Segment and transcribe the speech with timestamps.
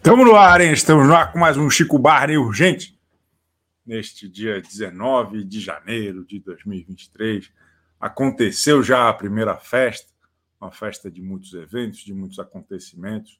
[0.00, 0.72] Estamos no ar, hein?
[0.72, 2.98] Estamos no ar com mais um Chico Barney urgente.
[3.84, 7.52] Neste dia 19 de janeiro de 2023,
[8.00, 10.10] aconteceu já a primeira festa,
[10.58, 13.38] uma festa de muitos eventos, de muitos acontecimentos,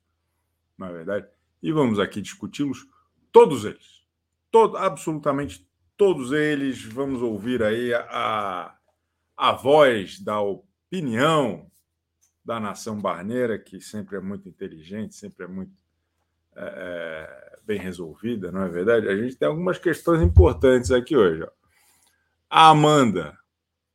[0.76, 1.28] na é verdade,
[1.62, 2.86] e vamos aqui discuti-los,
[3.32, 4.04] todos eles,
[4.50, 6.84] todo, absolutamente todos eles.
[6.84, 8.76] Vamos ouvir aí a,
[9.34, 11.70] a voz da opinião
[12.44, 15.79] da nação barneira, que sempre é muito inteligente, sempre é muito
[16.56, 19.08] é, é, bem resolvida, não é verdade?
[19.08, 21.42] A gente tem algumas questões importantes aqui hoje.
[21.42, 21.50] Ó.
[22.48, 23.38] A Amanda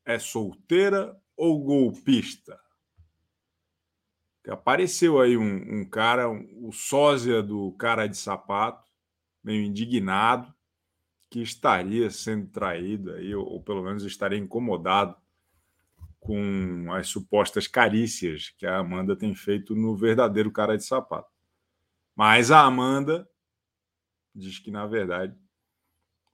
[0.06, 2.60] é solteira ou golpista?
[4.48, 8.90] Apareceu aí um, um cara, um, o sósia do cara de sapato,
[9.44, 10.54] meio indignado,
[11.30, 15.16] que estaria sendo traído aí, ou, ou pelo menos estaria incomodado
[16.20, 21.35] com as supostas carícias que a Amanda tem feito no verdadeiro cara de sapato.
[22.16, 23.28] Mas a Amanda
[24.34, 25.36] diz que, na verdade,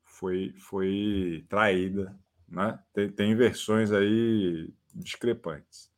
[0.03, 2.15] foi, foi traída.
[2.47, 2.79] Né?
[2.93, 5.91] Tem, tem versões aí discrepantes.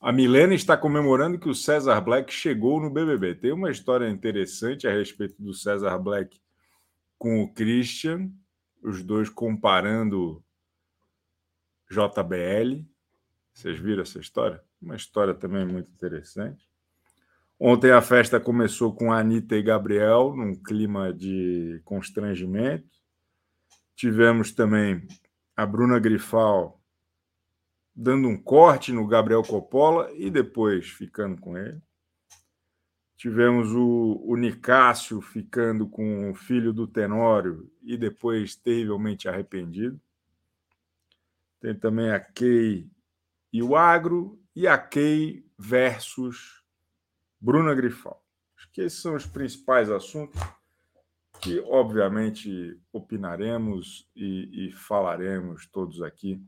[0.00, 3.34] A Milena está comemorando que o César Black chegou no BBB.
[3.34, 6.40] Tem uma história interessante a respeito do César Black
[7.18, 8.30] com o Christian,
[8.80, 10.40] os dois comparando
[11.90, 12.86] JBL.
[13.52, 14.62] Vocês viram essa história?
[14.80, 16.67] Uma história também muito interessante.
[17.60, 22.88] Ontem a festa começou com a Anitta e Gabriel, num clima de constrangimento.
[23.96, 25.06] Tivemos também
[25.56, 26.80] a Bruna Grifal
[28.00, 31.82] dando um corte no Gabriel Coppola e depois ficando com ele.
[33.16, 40.00] Tivemos o, o Nicásio ficando com o filho do Tenório e depois terrivelmente arrependido.
[41.58, 42.88] Tem também a Kay
[43.52, 46.62] e o Agro e a Kay versus
[47.40, 48.22] Bruna Grifal.
[48.56, 50.40] Acho que esses são os principais assuntos
[51.40, 56.42] que, obviamente, opinaremos e, e falaremos todos aqui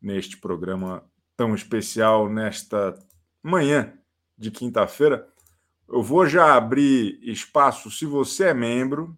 [0.00, 1.04] neste programa
[1.36, 2.98] tão especial, nesta
[3.42, 3.92] manhã
[4.36, 5.30] de quinta-feira.
[5.86, 7.90] Eu vou já abrir espaço.
[7.90, 9.16] Se você é membro,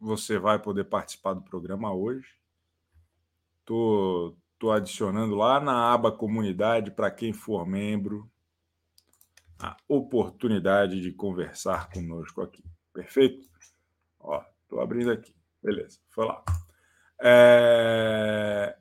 [0.00, 2.34] você vai poder participar do programa hoje.
[3.60, 8.30] Estou adicionando lá na aba comunidade para quem for membro
[9.58, 12.62] a oportunidade de conversar conosco aqui.
[12.92, 13.46] Perfeito?
[14.20, 15.34] Ó, estou abrindo aqui.
[15.62, 16.42] Beleza, foi lá.
[17.20, 18.76] É...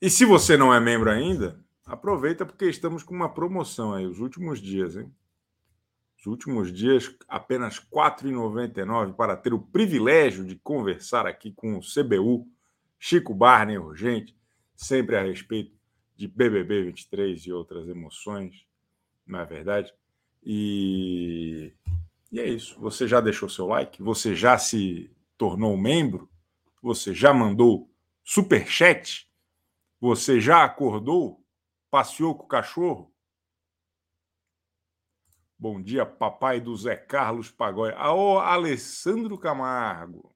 [0.00, 4.20] E se você não é membro ainda, aproveita porque estamos com uma promoção aí, os
[4.20, 5.12] últimos dias, hein?
[6.18, 11.80] Os últimos dias, apenas R$ 4,99 para ter o privilégio de conversar aqui com o
[11.80, 12.46] CBU,
[12.96, 14.36] Chico Barney Urgente,
[14.76, 15.76] sempre a respeito
[16.14, 18.64] de BBB 23 e outras emoções
[19.26, 19.92] não é verdade?
[20.42, 21.72] E,
[22.30, 22.78] e é isso.
[22.80, 24.02] Você já deixou seu like?
[24.02, 26.30] Você já se tornou membro?
[26.82, 27.90] Você já mandou
[28.24, 29.30] super chat?
[30.00, 31.44] Você já acordou?
[31.90, 33.12] Passeou com o cachorro?
[35.58, 37.92] Bom dia, papai do Zé Carlos Pagói.
[37.92, 40.34] Ô, Alessandro Camargo.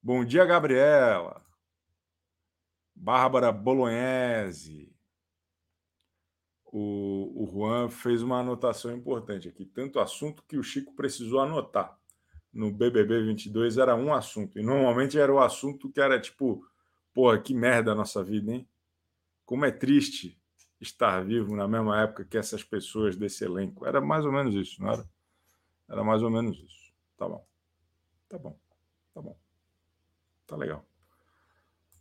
[0.00, 1.44] Bom dia, Gabriela.
[2.94, 4.91] Bárbara Bolognese
[6.72, 9.66] o, o Juan fez uma anotação importante aqui.
[9.66, 11.98] Tanto assunto que o Chico precisou anotar.
[12.50, 14.58] No BBB 22 era um assunto.
[14.58, 16.66] E normalmente era o assunto que era tipo,
[17.12, 18.66] porra, que merda a nossa vida, hein?
[19.44, 20.40] Como é triste
[20.80, 23.86] estar vivo na mesma época que essas pessoas desse elenco.
[23.86, 25.06] Era mais ou menos isso, não era?
[25.88, 26.92] Era mais ou menos isso.
[27.18, 27.46] Tá bom.
[28.30, 28.58] Tá bom.
[29.12, 29.38] Tá bom.
[30.46, 30.86] Tá legal.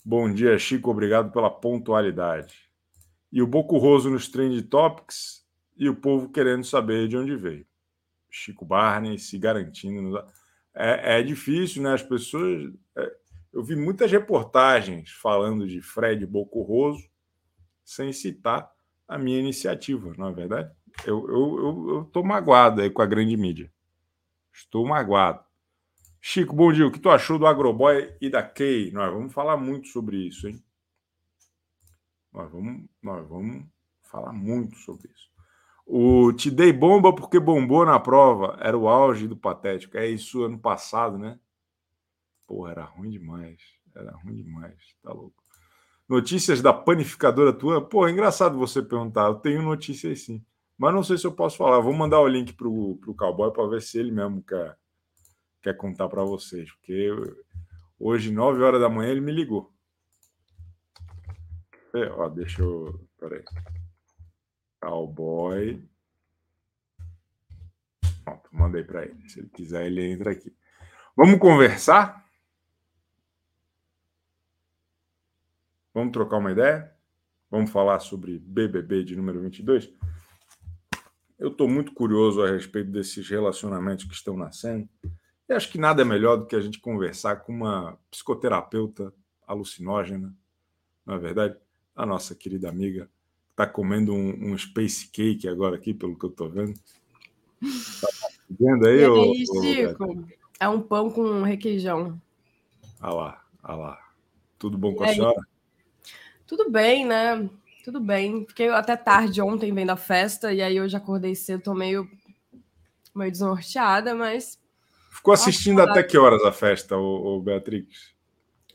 [0.03, 0.89] Bom dia, Chico.
[0.89, 2.70] Obrigado pela pontualidade
[3.31, 5.45] e o Bocurroso nos Trend Topics
[5.77, 7.65] e o povo querendo saber de onde veio.
[8.29, 10.17] Chico Barney se garantindo.
[10.73, 11.93] É, é difícil, né?
[11.93, 12.71] As pessoas.
[12.97, 13.15] É...
[13.53, 17.09] eu vi muitas reportagens falando de Fred Bocurroso
[17.83, 18.71] sem citar
[19.07, 20.71] a minha iniciativa, não é verdade?
[21.05, 23.71] Eu estou eu, eu, magoado aí com a grande mídia.
[24.53, 25.43] Estou magoado.
[26.21, 26.85] Chico, bom dia.
[26.85, 28.91] O que tu achou do Agroboy e da Key?
[28.91, 30.63] Nós vamos falar muito sobre isso, hein?
[32.33, 33.65] Nós vamos, nós vamos
[34.03, 35.29] falar muito sobre isso.
[35.85, 38.57] O Te Dei Bomba porque bombou na prova.
[38.61, 39.97] Era o auge do patético.
[39.97, 41.39] É isso ano passado, né?
[42.47, 43.59] Porra, era ruim demais.
[43.95, 44.77] Era ruim demais.
[45.03, 45.41] Tá louco.
[46.07, 47.81] Notícias da panificadora tua.
[47.81, 49.27] Pô, é engraçado você perguntar.
[49.27, 50.43] Eu tenho notícias sim.
[50.77, 51.79] Mas não sei se eu posso falar.
[51.79, 54.77] Vou mandar o link pro, pro cowboy para ver se ele mesmo quer,
[55.61, 56.71] quer contar para vocês.
[56.71, 57.09] Porque
[57.99, 59.70] hoje, 9 horas da manhã, ele me ligou.
[61.93, 63.07] É, ó, deixa eu.
[63.19, 63.43] Peraí.
[64.79, 65.87] Cowboy.
[68.25, 68.37] Ó.
[68.51, 69.29] mandei para ele.
[69.29, 70.55] Se ele quiser, ele entra aqui.
[71.15, 72.25] Vamos conversar?
[75.93, 76.95] Vamos trocar uma ideia?
[77.49, 79.93] Vamos falar sobre BBB de número 22?
[81.37, 84.87] Eu estou muito curioso a respeito desses relacionamentos que estão nascendo.
[85.49, 89.13] E acho que nada é melhor do que a gente conversar com uma psicoterapeuta
[89.45, 90.33] alucinógena,
[91.05, 91.57] não é verdade?
[91.95, 93.09] A nossa querida amiga
[93.49, 96.73] está comendo um, um, space cake agora aqui, pelo que eu estou vendo.
[98.01, 98.07] Tá
[98.49, 100.27] vendo aí, e aí Chico?
[100.59, 102.19] É um pão com requeijão.
[102.99, 103.99] Ah lá, ah lá.
[104.57, 105.41] Tudo bom com a senhora?
[106.45, 107.49] Tudo bem, né?
[107.83, 108.45] Tudo bem.
[108.45, 112.07] Fiquei até tarde ontem vendo a festa, e aí hoje acordei cedo, tô meio,
[113.15, 114.59] meio desnorteada, mas.
[115.11, 118.13] Ficou assistindo Nossa, até que horas a festa, o Beatrix?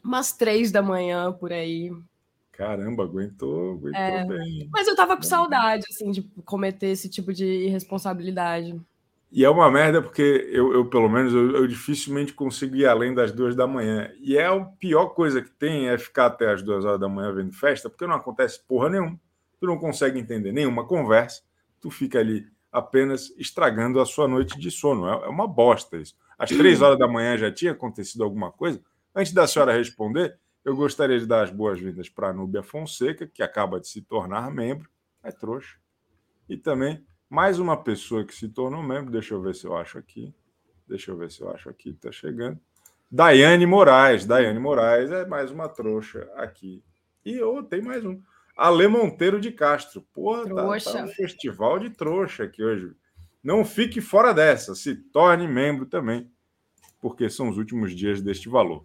[0.04, 1.90] Umas três da manhã, por aí.
[2.56, 4.68] Caramba, aguentou, aguentou é, bem.
[4.72, 8.80] Mas eu tava com saudade, assim, de cometer esse tipo de irresponsabilidade.
[9.30, 13.12] E é uma merda porque eu, eu pelo menos, eu, eu, dificilmente consigo ir além
[13.12, 14.10] das duas da manhã.
[14.20, 17.30] E é a pior coisa que tem é ficar até as duas horas da manhã
[17.34, 19.20] vendo festa, porque não acontece porra nenhuma.
[19.60, 21.42] Tu não consegue entender nenhuma conversa,
[21.78, 25.06] tu fica ali apenas estragando a sua noite de sono.
[25.06, 26.14] É, é uma bosta isso.
[26.38, 28.80] Às três horas da manhã já tinha acontecido alguma coisa.
[29.14, 33.40] Antes da senhora responder, eu gostaria de dar as boas-vindas para a Núbia Fonseca, que
[33.40, 34.90] acaba de se tornar membro,
[35.22, 35.76] é trouxa.
[36.48, 39.96] E também mais uma pessoa que se tornou membro, deixa eu ver se eu acho
[39.96, 40.34] aqui.
[40.88, 42.58] Deixa eu ver se eu acho aqui, está chegando.
[43.08, 44.26] Daiane Moraes.
[44.26, 46.82] Daiane Moraes é mais uma trouxa aqui.
[47.24, 48.20] E oh, tem mais um.
[48.56, 50.02] Ale Monteiro de Castro.
[50.12, 52.92] Porra, tá, tá um festival de trouxa aqui hoje.
[53.40, 56.28] Não fique fora dessa, se torne membro também,
[57.00, 58.84] porque são os últimos dias deste valor.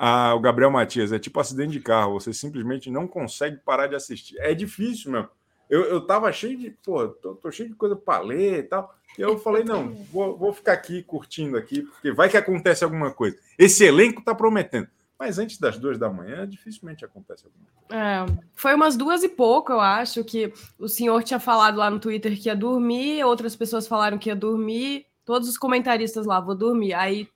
[0.00, 3.96] Ah, o Gabriel Matias, é tipo acidente de carro, você simplesmente não consegue parar de
[3.96, 4.38] assistir.
[4.38, 5.28] É difícil mesmo.
[5.68, 8.94] Eu, eu tava cheio de, pô, tô, tô cheio de coisa para ler e tal.
[9.18, 13.10] E eu falei, não, vou, vou ficar aqui curtindo aqui, porque vai que acontece alguma
[13.10, 13.36] coisa.
[13.58, 14.88] Esse elenco tá prometendo.
[15.18, 18.00] Mas antes das duas da manhã, dificilmente acontece alguma coisa.
[18.00, 18.24] É,
[18.54, 22.40] foi umas duas e pouco, eu acho, que o senhor tinha falado lá no Twitter
[22.40, 26.94] que ia dormir, outras pessoas falaram que ia dormir, todos os comentaristas lá, vou dormir.
[26.94, 27.28] Aí,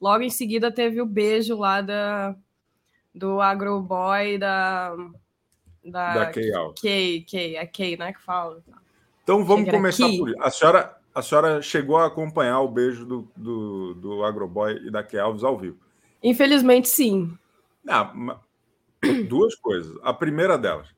[0.00, 2.34] logo em seguida, teve o beijo lá da,
[3.14, 4.96] do Agroboy, da
[5.86, 6.50] da, da Kay.
[6.80, 8.62] Kay, Kay, é Kay, né, que fala.
[9.22, 13.94] Então vamos começar por A senhora, a senhora chegou a acompanhar o beijo do, do,
[13.94, 15.78] do Agroboy e da Kay Alves ao vivo?
[16.22, 17.36] Infelizmente, sim.
[17.88, 18.12] Ah,
[19.28, 19.96] duas coisas.
[20.02, 20.88] A primeira delas,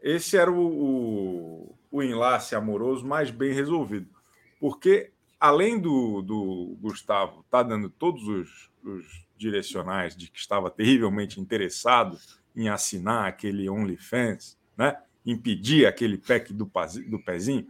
[0.00, 4.08] esse era o, o, o enlace amoroso mais bem resolvido.
[4.60, 10.70] Porque, além do, do Gustavo estar tá dando todos os, os direcionais de que estava
[10.70, 12.18] terrivelmente interessado
[12.56, 14.96] em assinar aquele OnlyFans, né?
[15.24, 16.70] impedir aquele pack do,
[17.08, 17.66] do pezinho,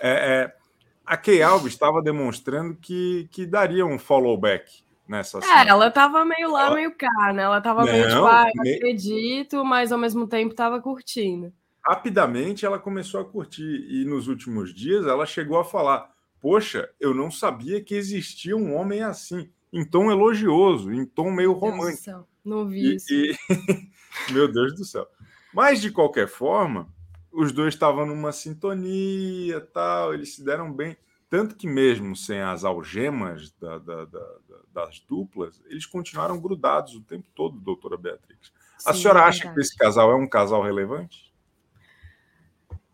[0.00, 0.56] é, é,
[1.04, 6.24] a Key Alves estava demonstrando que, que daria um follow back nessa É, ela estava
[6.24, 6.74] meio lá, ela...
[6.74, 7.42] meio cá, né?
[7.42, 11.52] Ela estava meio tipo, ah, acredito, mas ao mesmo tempo estava curtindo.
[11.84, 16.08] Rapidamente ela começou a curtir e nos últimos dias ela chegou a falar:
[16.42, 21.52] Poxa, eu não sabia que existia um homem assim, em tom elogioso, em tom meio
[21.52, 22.26] romântico.
[22.44, 23.14] Não vi isso.
[23.14, 23.32] E,
[24.32, 25.06] Meu Deus do céu.
[25.54, 26.92] Mas, de qualquer forma,
[27.30, 30.96] os dois estavam numa sintonia, tal, eles se deram bem.
[31.30, 34.36] Tanto que, mesmo sem as algemas da, da, da,
[34.74, 38.52] das duplas, eles continuaram grudados o tempo todo, doutora Beatriz.
[38.84, 41.32] A senhora é acha que esse casal é um casal relevante?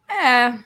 [0.06, 0.58] É,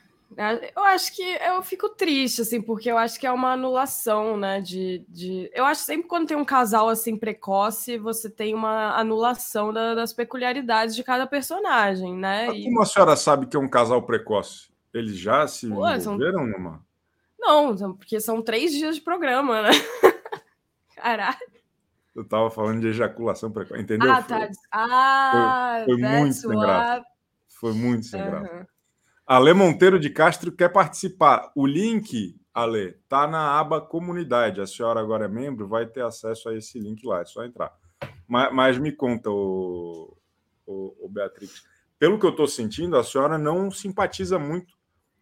[0.74, 4.60] eu acho que eu fico triste, assim, porque eu acho que é uma anulação, né?
[4.60, 5.50] De, de...
[5.54, 9.94] Eu acho que sempre quando tem um casal assim precoce, você tem uma anulação da,
[9.94, 12.46] das peculiaridades de cada personagem, né?
[12.46, 14.70] Mas como a senhora sabe que é um casal precoce?
[14.92, 16.46] Eles já se Pô, envolveram são...
[16.46, 16.84] numa?
[17.38, 19.70] Não, porque são três dias de programa, né?
[20.96, 21.52] Caralho.
[22.14, 24.12] Eu tava falando de ejaculação precoce, entendeu?
[24.12, 24.48] Ah, tá.
[24.70, 27.06] Ah, foi, foi muito sem graça.
[27.48, 28.30] Foi muito sem uhum.
[28.30, 28.68] graça.
[29.26, 31.52] Ale Monteiro de Castro quer participar.
[31.54, 34.60] O link, Ale, tá na aba comunidade.
[34.60, 37.72] A senhora agora é membro, vai ter acesso a esse link lá, é só entrar.
[38.26, 40.16] Mas, mas me conta, o,
[40.66, 41.62] o, o Beatriz.
[41.98, 44.74] Pelo que eu estou sentindo, a senhora não simpatiza muito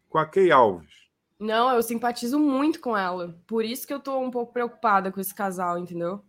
[0.09, 0.91] com a Key Alves.
[1.39, 3.39] Não, eu simpatizo muito com ela.
[3.47, 6.23] Por isso que eu estou um pouco preocupada com esse casal, entendeu?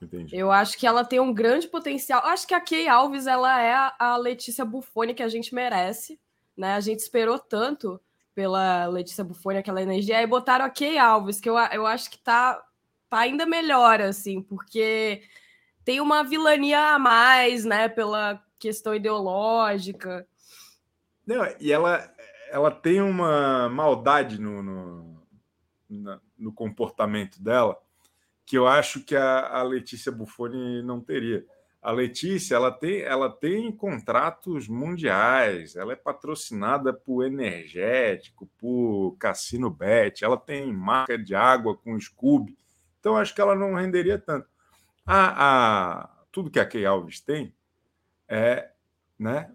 [0.00, 0.36] Entendi.
[0.36, 2.22] Eu acho que ela tem um grande potencial.
[2.24, 6.18] Acho que a Kay Alves ela é a Letícia Buffoni que a gente merece
[6.56, 6.74] né?
[6.74, 8.00] A gente esperou tanto
[8.34, 12.18] pela Letícia Buffoni, aquela energia, aí botaram a Kay Alves, que eu, eu acho que
[12.18, 12.62] tá,
[13.08, 15.22] tá ainda melhor, assim, porque
[15.84, 20.26] tem uma vilania a mais, né, pela questão ideológica.
[21.26, 22.12] Não, e ela,
[22.50, 25.22] ela tem uma maldade no, no,
[26.38, 27.80] no comportamento dela
[28.46, 31.44] que eu acho que a, a Letícia Buffoni não teria.
[31.86, 39.70] A Letícia ela tem, ela tem contratos mundiais, ela é patrocinada por energético, por Cassino
[39.70, 42.58] Bet, ela tem marca de água com Scooby.
[42.98, 44.48] Então acho que ela não renderia tanto.
[45.06, 47.54] A, a tudo que a Key Alves tem
[48.26, 48.68] é
[49.16, 49.52] né,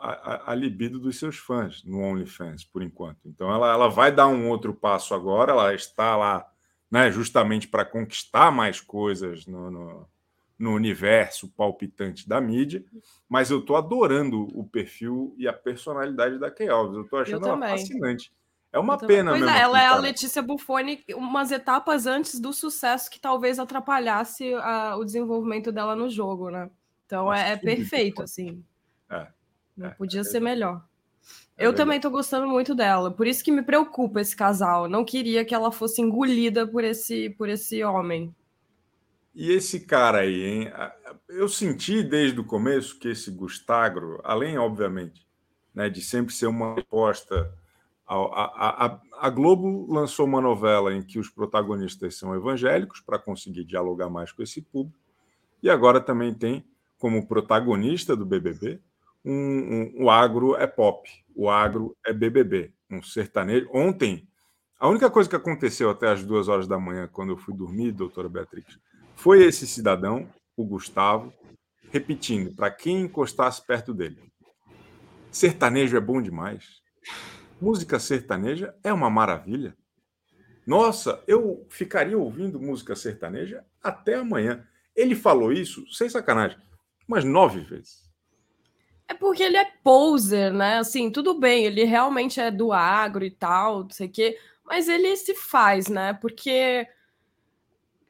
[0.00, 3.20] a, a, libido dos seus fãs no OnlyFans, por enquanto.
[3.24, 6.46] Então ela, ela vai dar um outro passo agora, ela está lá
[6.90, 10.06] né, justamente para conquistar mais coisas no, no,
[10.60, 12.84] no, universo palpitante da mídia,
[13.28, 16.96] mas eu estou adorando o perfil e a personalidade da Key Alves.
[16.96, 18.32] Eu estou achando eu ela fascinante.
[18.72, 19.56] É uma pena pois mesmo.
[19.56, 24.96] É, ela é a Letícia Buffoni umas etapas antes do sucesso que talvez atrapalhasse a,
[24.96, 26.70] o desenvolvimento dela no jogo, né?
[27.04, 28.62] Então é, é perfeito, assim.
[29.10, 29.26] É,
[29.76, 30.84] Não é, podia é, ser melhor.
[31.58, 34.88] É eu também tô gostando muito dela, por isso que me preocupa esse casal.
[34.88, 38.34] Não queria que ela fosse engolida por esse, por esse homem.
[39.40, 40.72] E esse cara aí, hein?
[41.30, 45.26] Eu senti desde o começo que esse Gustagro, além, obviamente,
[45.74, 47.50] né, de sempre ser uma resposta.
[48.06, 53.64] A, a, a, Globo lançou uma novela em que os protagonistas são evangélicos para conseguir
[53.64, 55.00] dialogar mais com esse público.
[55.62, 56.62] E agora também tem
[56.98, 58.78] como protagonista do BBB
[59.24, 63.70] um, um, o agro é pop, o agro é BBB, um sertanejo.
[63.72, 64.28] Ontem,
[64.78, 67.90] a única coisa que aconteceu até as duas horas da manhã, quando eu fui dormir,
[67.92, 68.78] doutora Beatriz,
[69.20, 71.30] foi esse cidadão, o Gustavo,
[71.90, 74.18] repetindo para quem encostasse perto dele:
[75.30, 76.80] sertanejo é bom demais.
[77.60, 79.76] Música sertaneja é uma maravilha.
[80.66, 84.66] Nossa, eu ficaria ouvindo música sertaneja até amanhã.
[84.96, 86.58] Ele falou isso, sem sacanagem,
[87.06, 88.10] umas nove vezes.
[89.06, 90.78] É porque ele é poser, né?
[90.78, 94.88] Assim, tudo bem, ele realmente é do agro e tal, não sei o quê, mas
[94.88, 96.14] ele se faz, né?
[96.14, 96.86] Porque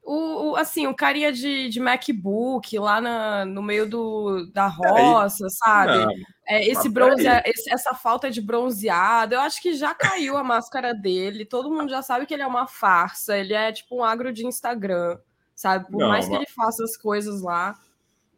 [0.02, 5.44] o, o assim, o carinha de, de MacBook lá na, no meio do, da roça,
[5.44, 6.24] aí, sabe?
[6.46, 10.92] É, esse bronze, esse, essa falta de bronzeado, eu acho que já caiu a máscara
[10.92, 11.44] dele.
[11.44, 14.46] Todo mundo já sabe que ele é uma farsa, ele é tipo um agro de
[14.46, 15.18] Instagram,
[15.54, 15.90] sabe?
[15.90, 17.78] Por não, mais que ele faça as coisas lá.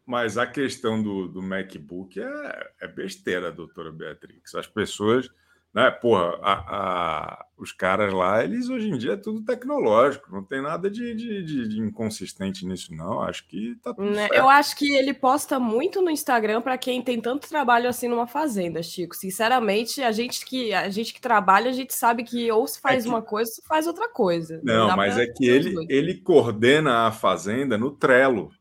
[0.05, 4.53] Mas a questão do, do MacBook é, é besteira, doutora Beatrix.
[4.53, 5.29] As pessoas,
[5.73, 10.43] né, porra, a, a, os caras lá, eles hoje em dia é tudo tecnológico, não
[10.43, 13.21] tem nada de, de, de, de inconsistente nisso, não.
[13.21, 14.35] Acho que tá tudo né, certo.
[14.35, 18.27] Eu acho que ele posta muito no Instagram para quem tem tanto trabalho assim numa
[18.27, 19.15] fazenda, Chico.
[19.15, 22.99] Sinceramente, a gente que, a gente que trabalha, a gente sabe que ou se faz
[22.99, 23.09] é que...
[23.09, 24.59] uma coisa, ou se faz outra coisa.
[24.63, 28.51] Não, não mas é que ele, ele coordena a fazenda no Trello.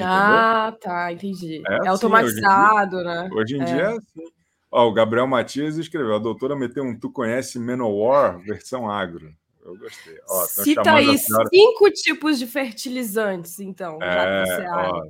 [0.00, 1.62] Ah, tá, entendi.
[1.68, 3.30] É, é assim, automatizado, hoje dia, né?
[3.32, 3.64] Hoje em é.
[3.64, 4.31] dia é assim.
[4.72, 9.30] Ó, o Gabriel Matias escreveu: a doutora meteu um Tu Conhece Menowar, versão agro.
[9.62, 10.18] Eu gostei.
[10.28, 11.48] Ó, Cita aí senhora...
[11.48, 13.98] cinco tipos de fertilizantes, então.
[14.02, 15.02] É, ó,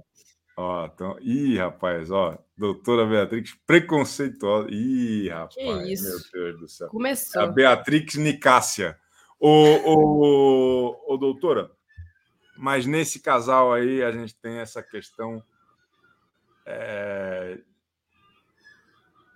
[0.59, 1.17] ó, então...
[1.23, 4.69] Ih, rapaz, ó, doutora Beatrix preconceituosa.
[4.71, 6.31] Ih, rapaz, que isso?
[6.35, 6.89] meu Deus do céu.
[6.89, 7.43] Começou.
[7.43, 8.99] A Beatrix Nicássia.
[9.41, 11.71] Ô, ô, ô, doutora,
[12.59, 15.43] mas nesse casal aí a gente tem essa questão
[16.67, 17.59] é...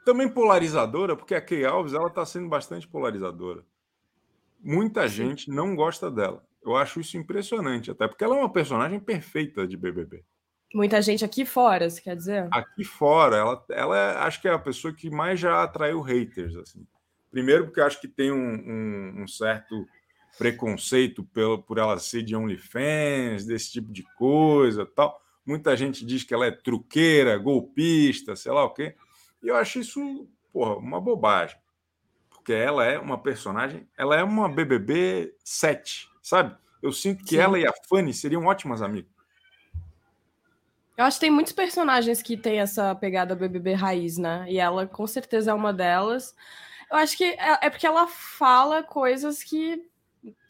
[0.07, 3.65] também polarizadora, porque a Key Alves ela está sendo bastante polarizadora.
[4.63, 5.17] Muita Sim.
[5.17, 6.47] gente não gosta dela.
[6.65, 10.23] Eu acho isso impressionante, até porque ela é uma personagem perfeita de BBB.
[10.73, 12.47] Muita gente aqui fora, você quer dizer?
[12.53, 16.55] Aqui fora, ela, ela é, acho que é a pessoa que mais já atraiu haters.
[16.55, 16.87] Assim.
[17.29, 19.87] Primeiro, porque acho que tem um, um, um certo
[20.39, 25.21] preconceito pelo, por ela ser de OnlyFans, desse tipo de coisa tal.
[25.45, 28.95] Muita gente diz que ela é truqueira, golpista, sei lá o quê.
[29.47, 31.57] E eu acho isso, porra, uma bobagem.
[32.29, 36.57] Porque ela é uma personagem, ela é uma BBB 7, sabe?
[36.83, 37.43] Eu sinto que Sim.
[37.43, 39.09] ela e a Fanny seriam ótimas amigas.
[40.97, 44.47] Eu acho que tem muitos personagens que têm essa pegada BBB raiz, né?
[44.49, 46.35] E ela com certeza é uma delas.
[46.91, 49.89] Eu acho que é, é porque ela fala coisas que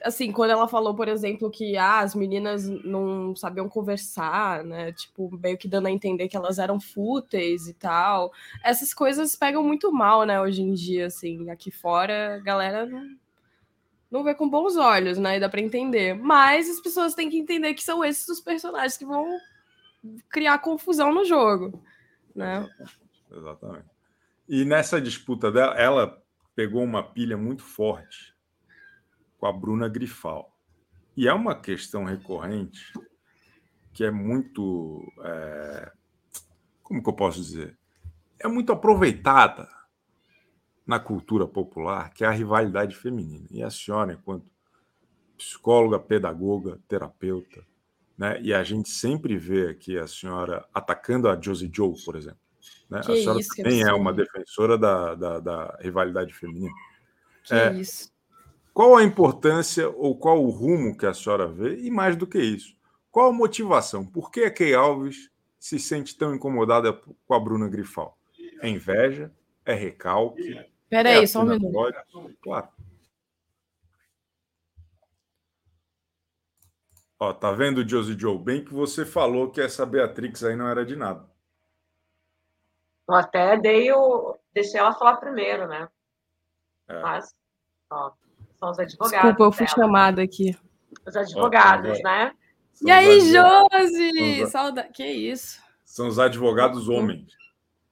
[0.02, 4.92] assim, quando ela falou, por exemplo, que ah, as meninas não sabiam conversar, né?
[4.92, 8.32] Tipo, meio que dando a entender que elas eram fúteis e tal.
[8.62, 11.50] Essas coisas pegam muito mal, né, hoje em dia, assim.
[11.50, 13.16] Aqui fora, a galera não,
[14.10, 15.36] não vê com bons olhos, né?
[15.36, 16.14] E dá pra entender.
[16.14, 19.38] Mas as pessoas têm que entender que são esses os personagens que vão
[20.30, 21.82] criar confusão no jogo,
[22.34, 22.68] né?
[23.30, 23.86] Exatamente.
[24.48, 26.22] E nessa disputa dela, ela
[26.54, 28.35] pegou uma pilha muito forte
[29.46, 30.52] com a Bruna Grifal.
[31.16, 32.92] E é uma questão recorrente
[33.92, 35.00] que é muito.
[35.22, 35.92] É,
[36.82, 37.78] como que eu posso dizer?
[38.38, 39.68] É muito aproveitada
[40.86, 43.46] na cultura popular, que é a rivalidade feminina.
[43.50, 44.44] E a senhora, enquanto
[45.36, 47.64] psicóloga, pedagoga, terapeuta,
[48.16, 48.40] né?
[48.42, 52.40] E a gente sempre vê aqui a senhora atacando a Josie Joe, por exemplo.
[52.90, 53.00] Né?
[53.00, 56.74] a senhora isso, também é uma defensora da, da, da rivalidade feminina.
[57.44, 58.15] Que é, isso.
[58.76, 61.78] Qual a importância ou qual o rumo que a senhora vê?
[61.78, 62.76] E mais do que isso,
[63.10, 64.04] qual a motivação?
[64.04, 68.18] Por que a Key Alves se sente tão incomodada com a Bruna Grifal?
[68.60, 69.32] É inveja?
[69.64, 70.62] É recalque?
[70.90, 71.94] Peraí, é só um minuto.
[72.42, 72.68] Claro.
[77.18, 78.36] Ó, tá vendo, Josie Joe?
[78.36, 81.26] Bem que você falou que essa Beatrix aí não era de nada.
[83.08, 84.38] Eu até dei o...
[84.52, 85.88] deixei ela falar primeiro, né?
[86.88, 87.00] É.
[87.00, 87.34] Mas,
[87.88, 88.12] ó,
[88.58, 89.10] são os advogados.
[89.10, 89.76] Desculpa, eu fui dela.
[89.76, 90.56] chamada aqui.
[91.06, 92.32] Os advogados, ó, né?
[92.82, 94.46] e aí, Josi?
[94.50, 94.88] Saudade.
[94.92, 95.60] Que isso?
[95.84, 97.32] São os advogados homens,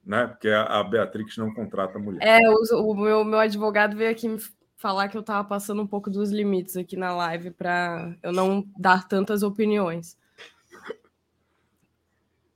[0.05, 0.27] né?
[0.27, 2.21] Porque a Beatrix não contrata mulher.
[2.23, 4.39] É, o, o meu, meu advogado veio aqui me
[4.77, 8.67] falar que eu estava passando um pouco dos limites aqui na live para eu não
[8.77, 10.19] dar tantas opiniões.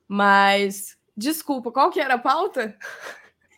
[0.07, 2.77] Mas, desculpa, qual que era a pauta?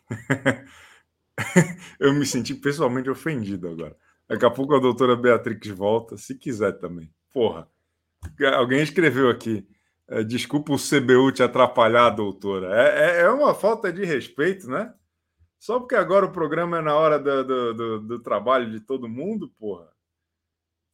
[1.99, 3.97] eu me senti pessoalmente ofendido agora.
[4.31, 7.13] Daqui a pouco a doutora Beatrix volta, se quiser também.
[7.33, 7.67] Porra,
[8.55, 9.67] alguém escreveu aqui.
[10.07, 12.73] É, desculpa o CBU te atrapalhar, doutora.
[12.81, 14.93] É, é, é uma falta de respeito, né?
[15.59, 19.09] Só porque agora o programa é na hora do, do, do, do trabalho de todo
[19.09, 19.89] mundo, porra.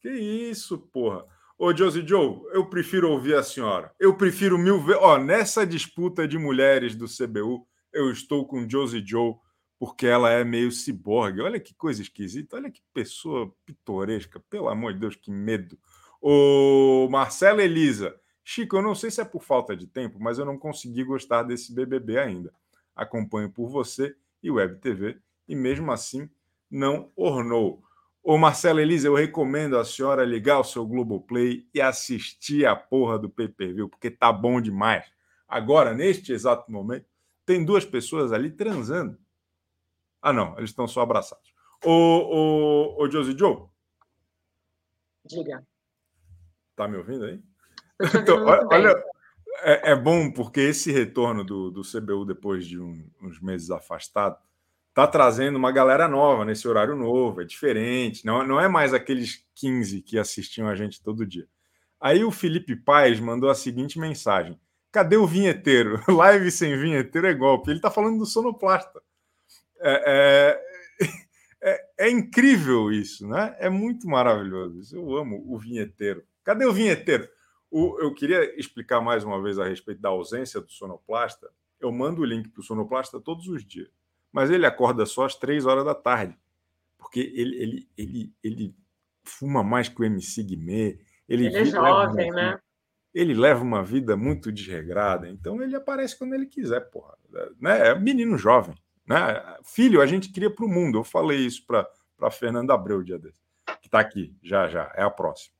[0.00, 1.24] Que isso, porra.
[1.56, 3.92] Ô, Josie Joe, eu prefiro ouvir a senhora.
[4.00, 5.00] Eu prefiro mil vezes.
[5.00, 9.36] Ó, nessa disputa de mulheres do CBU, eu estou com Josie Joe,
[9.78, 11.40] porque ela é meio ciborgue.
[11.40, 14.40] Olha que coisa esquisita, olha que pessoa pitoresca.
[14.50, 15.78] Pelo amor de Deus, que medo.
[16.20, 18.14] Ô, Marcela Elisa.
[18.42, 21.42] Chico, eu não sei se é por falta de tempo, mas eu não consegui gostar
[21.42, 22.52] desse BBB ainda.
[22.96, 26.28] Acompanho por você e Web TV, e mesmo assim
[26.70, 27.82] não ornou.
[28.22, 33.18] Ô Marcela Elisa, eu recomendo a senhora ligar o seu Globoplay e assistir a porra
[33.18, 35.04] do pay-per-view, porque tá bom demais.
[35.46, 37.06] Agora, neste exato momento,
[37.46, 39.18] tem duas pessoas ali transando.
[40.28, 41.54] Ah, não, eles estão só abraçados.
[41.82, 43.62] Ô, ô, ô Josie Joe.
[45.24, 45.66] Diga.
[46.76, 47.42] Tá me ouvindo aí?
[48.22, 49.04] Então, olha, olha,
[49.62, 54.36] é, é, bom porque esse retorno do, do CBU depois de um, uns meses afastado
[54.90, 59.44] está trazendo uma galera nova nesse horário novo, é diferente, não, não é mais aqueles
[59.56, 61.48] 15 que assistiam a gente todo dia.
[62.00, 64.60] Aí o Felipe Paes mandou a seguinte mensagem:
[64.92, 66.00] Cadê o vinheteiro?
[66.08, 67.70] Live sem vinheteiro é golpe.
[67.70, 69.02] Ele está falando do sonoplasta.
[69.80, 70.60] É,
[71.00, 71.06] é,
[71.62, 73.56] é, é, incrível isso, né?
[73.58, 74.96] É muito maravilhoso.
[74.96, 76.24] Eu amo o vinheteiro.
[76.44, 77.28] Cadê o vinheteiro?
[77.70, 81.50] O, eu queria explicar mais uma vez a respeito da ausência do sonoplasta.
[81.80, 83.88] Eu mando o link para o sonoplasta todos os dias,
[84.32, 86.36] mas ele acorda só às três horas da tarde,
[86.96, 88.74] porque ele, ele, ele, ele
[89.22, 90.98] fuma mais que o MC Guimê.
[91.28, 92.58] Ele, ele é jovem, né?
[93.14, 97.16] Ele leva uma vida muito desregrada, então ele aparece quando ele quiser, porra.
[97.60, 97.88] Né?
[97.88, 98.74] É menino jovem.
[99.08, 99.56] Né?
[99.64, 100.98] Filho, a gente cria para o mundo.
[100.98, 101.88] Eu falei isso para
[102.20, 103.40] a Fernanda Abreu dia desse,
[103.80, 105.56] que está aqui, já já, é a próxima.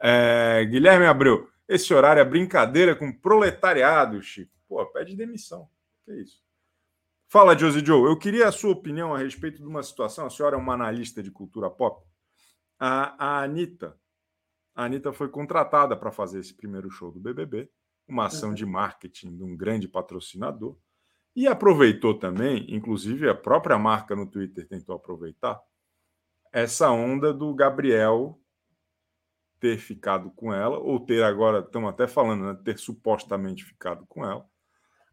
[0.00, 4.52] É, Guilherme Abreu, esse horário é brincadeira com proletariado, Chico.
[4.68, 5.68] Pô, pede demissão.
[6.04, 6.42] Que isso?
[7.28, 8.08] Fala, Josie Joe.
[8.08, 10.26] Eu queria a sua opinião a respeito de uma situação.
[10.26, 12.04] A senhora é uma analista de cultura pop.
[12.78, 13.98] A, a Anitta.
[14.74, 17.70] A Anitta foi contratada para fazer esse primeiro show do BBB,
[18.06, 20.76] uma ação de marketing de um grande patrocinador.
[21.38, 25.62] E aproveitou também, inclusive a própria marca no Twitter tentou aproveitar,
[26.52, 28.36] essa onda do Gabriel
[29.60, 34.24] ter ficado com ela, ou ter agora, estamos até falando, né, ter supostamente ficado com
[34.24, 34.44] ela.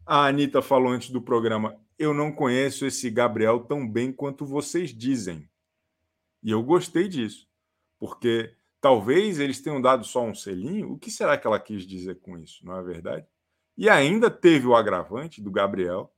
[0.04, 4.90] A Anitta falou antes do programa: Eu não conheço esse Gabriel tão bem quanto vocês
[4.92, 5.48] dizem.
[6.42, 7.46] E eu gostei disso,
[8.00, 10.90] porque talvez eles tenham dado só um selinho.
[10.90, 13.24] O que será que ela quis dizer com isso, não é verdade?
[13.76, 16.12] E ainda teve o agravante do Gabriel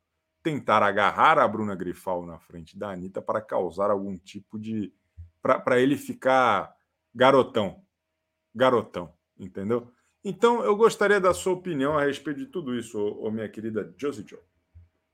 [0.48, 4.92] tentar agarrar a Bruna Grifal na frente da Anitta para causar algum tipo de.
[5.42, 6.74] para ele ficar
[7.14, 7.82] garotão
[8.54, 9.92] garotão, entendeu?
[10.24, 14.26] Então, eu gostaria da sua opinião a respeito de tudo isso, ô, minha querida Josie
[14.26, 14.40] Joe.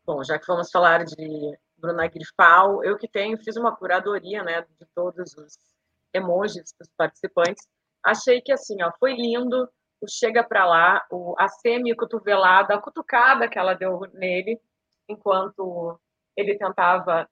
[0.07, 4.63] Bom, já que vamos falar de Bruna Grifal, eu que tenho, fiz uma curadoria né,
[4.63, 5.59] de todos os
[6.13, 7.67] emojis dos participantes.
[8.03, 9.69] Achei que assim, ó, foi lindo
[10.01, 14.61] o chega para lá, o, a semi-cotovelada, a cutucada que ela deu nele,
[15.09, 15.99] enquanto
[16.37, 17.29] ele tentava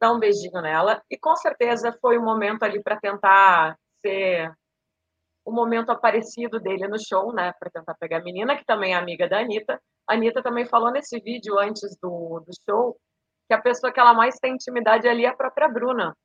[0.00, 1.02] dar um beijinho nela.
[1.10, 4.52] E com certeza foi um momento ali para tentar ser
[5.44, 8.96] o momento aparecido dele no show, né, para tentar pegar a menina, que também é
[8.96, 9.80] amiga da Anitta.
[10.08, 12.96] A Anitta também falou nesse vídeo antes do, do show
[13.48, 16.16] que a pessoa que ela mais tem intimidade ali é a própria Bruna.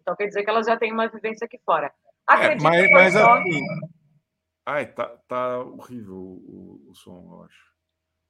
[0.00, 1.92] Então quer dizer que ela já tem uma vivência aqui fora.
[2.26, 3.60] Acredito é, mas, mas assim.
[4.64, 7.72] Ai, tá, tá horrível o, o, som, eu acho.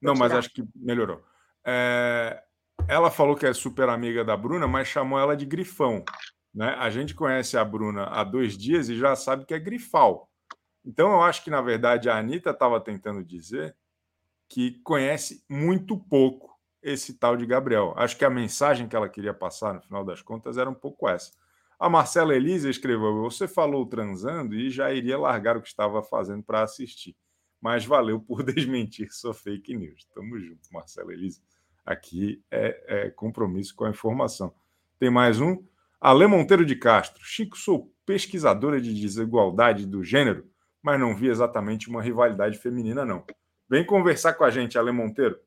[0.02, 1.24] Não, mas acho que melhorou.
[1.66, 2.42] É,
[2.86, 6.04] ela falou que é super amiga da Bruna, mas chamou ela de grifão.
[6.54, 6.74] Né?
[6.78, 10.30] A gente conhece a Bruna há dois dias e já sabe que é grifal.
[10.84, 13.76] Então, eu acho que, na verdade, a Anitta estava tentando dizer
[14.48, 17.92] que conhece muito pouco esse tal de Gabriel.
[17.96, 21.08] Acho que a mensagem que ela queria passar, no final das contas, era um pouco
[21.08, 21.32] essa.
[21.78, 26.44] A Marcela Elisa escreveu: Você falou transando e já iria largar o que estava fazendo
[26.44, 27.16] para assistir.
[27.60, 30.06] Mas valeu por desmentir sua fake news.
[30.14, 31.42] Tamo junto, Marcela Elisa.
[31.86, 34.52] Aqui é, é compromisso com a informação.
[34.98, 35.62] Tem mais um?
[36.00, 37.24] Ale Monteiro de Castro.
[37.24, 40.46] Chico, sou pesquisadora de desigualdade do gênero,
[40.82, 43.24] mas não vi exatamente uma rivalidade feminina, não.
[43.68, 45.38] Vem conversar com a gente, Ale Monteiro.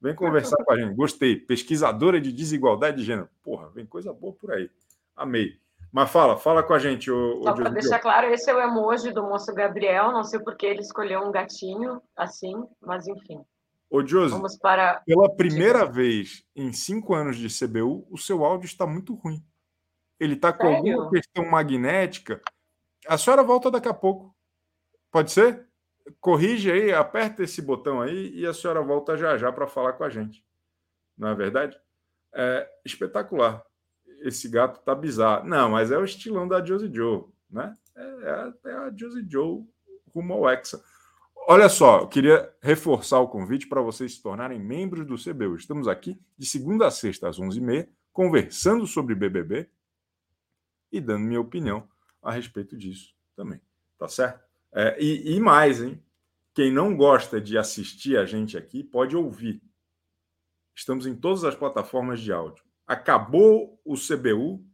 [0.00, 0.94] Vem conversar com a gente.
[0.94, 1.36] Gostei.
[1.36, 3.28] Pesquisadora de desigualdade de gênero.
[3.42, 4.68] Porra, vem coisa boa por aí.
[5.14, 5.56] Amei.
[5.92, 7.10] Mas fala, fala com a gente.
[7.10, 10.10] O, Só para deixar claro, esse é o emoji do moço Gabriel.
[10.10, 13.44] Não sei por que ele escolheu um gatinho assim, mas enfim.
[13.92, 15.02] Ô, Josi, Vamos para...
[15.04, 19.44] pela primeira vez em cinco anos de CBU, o seu áudio está muito ruim.
[20.18, 22.40] Ele está com alguma questão magnética.
[23.06, 24.34] A senhora volta daqui a pouco.
[25.10, 25.68] Pode ser?
[26.20, 30.04] corrige aí, aperta esse botão aí e a senhora volta já já para falar com
[30.04, 30.44] a gente.
[31.16, 31.78] Não é verdade?
[32.34, 33.64] É espetacular.
[34.20, 35.46] Esse gato tá bizarro.
[35.46, 37.76] Não, mas é o estilão da Josie Joe, né?
[37.94, 39.64] É, é, é a Josie Joe
[40.14, 40.82] rumo ao Hexa.
[41.44, 45.56] Olha só, eu queria reforçar o convite para vocês se tornarem membros do CBU.
[45.56, 49.68] Estamos aqui de segunda a sexta às 11h30, conversando sobre BBB
[50.92, 51.88] e dando minha opinião
[52.22, 53.60] a respeito disso também.
[53.98, 54.40] Tá certo?
[54.72, 56.00] É, e, e mais, hein?
[56.54, 59.60] Quem não gosta de assistir a gente aqui pode ouvir.
[60.74, 62.62] Estamos em todas as plataformas de áudio.
[62.86, 64.64] Acabou o CBU,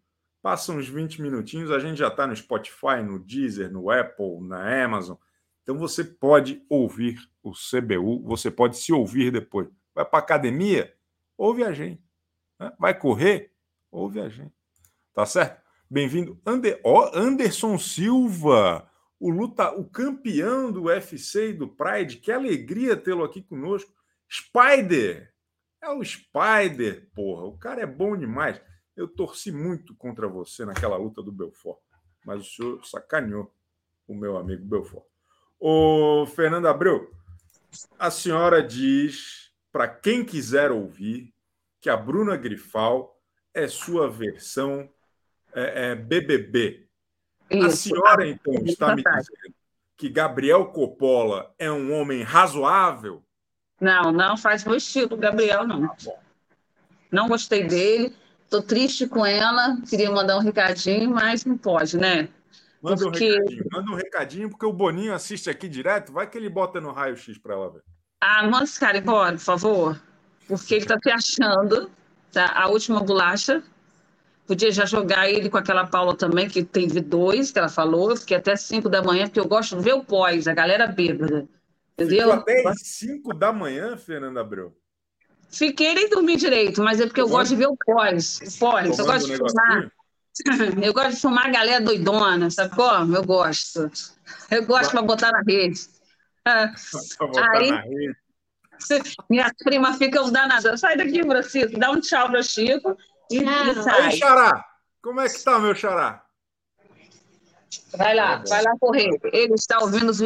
[0.42, 4.84] passa uns 20 minutinhos, a gente já está no Spotify, no Deezer, no Apple, na
[4.84, 5.16] Amazon.
[5.68, 9.68] Então você pode ouvir o CBU, você pode se ouvir depois.
[9.94, 10.96] Vai para academia?
[11.36, 12.02] Ouve a gente.
[12.58, 12.72] Né?
[12.78, 13.52] Vai correr?
[13.90, 14.54] Ouve a gente.
[15.12, 15.62] Tá certo?
[15.90, 16.80] Bem-vindo, Ander...
[16.82, 22.16] oh, Anderson Silva o luta, o campeão do UFC e do Pride.
[22.16, 23.92] Que alegria tê-lo aqui conosco.
[24.26, 25.34] Spider!
[25.82, 27.44] É o Spider, porra.
[27.44, 28.58] O cara é bom demais.
[28.96, 31.78] Eu torci muito contra você naquela luta do Belfort,
[32.24, 33.54] mas o senhor sacaneou
[34.06, 35.04] o meu amigo Belfort.
[35.60, 37.12] Ô, Fernando Abreu,
[37.98, 41.32] a senhora diz, para quem quiser ouvir,
[41.80, 43.18] que a Bruna Grifal
[43.52, 44.88] é sua versão
[45.52, 46.88] é, é, BBB,
[47.50, 47.66] isso.
[47.66, 49.54] A senhora, então, está me dizendo
[49.96, 53.22] que Gabriel Coppola é um homem razoável?
[53.80, 55.90] Não, não faz meu estilo, Gabriel, não.
[57.10, 62.28] Não gostei dele, estou triste com ela, queria mandar um recadinho, mas não pode, né?
[62.82, 63.30] Manda porque...
[63.30, 66.80] um recadinho, manda um recadinho, porque o Boninho assiste aqui direto, vai que ele bota
[66.80, 67.82] no raio-x para ela ver.
[68.20, 70.00] Ah, manda esse cara embora, por favor,
[70.46, 71.90] porque ele está se achando,
[72.32, 72.52] tá?
[72.54, 73.62] a última bolacha
[74.48, 78.34] Podia já jogar ele com aquela Paula também, que teve dois, que ela falou, porque
[78.34, 81.46] até 5 da manhã, porque eu gosto de ver o pós, a galera bêbada.
[81.92, 82.30] Entendeu?
[82.30, 84.74] Ficou até 5 da manhã, Fernanda Abreu?
[85.50, 88.40] Fiquei nem dormir direito, mas é porque eu gosto de ver o pós.
[88.40, 88.98] O pós.
[88.98, 89.92] Eu gosto de filmar.
[90.82, 93.16] Eu gosto de filmar a galera doidona, sabe como?
[93.16, 93.90] Eu gosto.
[94.50, 95.80] Eu gosto para botar na rede.
[97.18, 98.16] botar Aí, na rede.
[99.28, 100.76] Minha prima fica um danada.
[100.76, 102.96] Sai daqui, Francisco, dá um tchau para Chico
[103.30, 104.64] e, Aí, Xará,
[105.02, 106.24] como é que está, meu Xará?
[107.96, 109.10] Vai lá, vai lá correr.
[109.32, 110.20] Ele está ouvindo os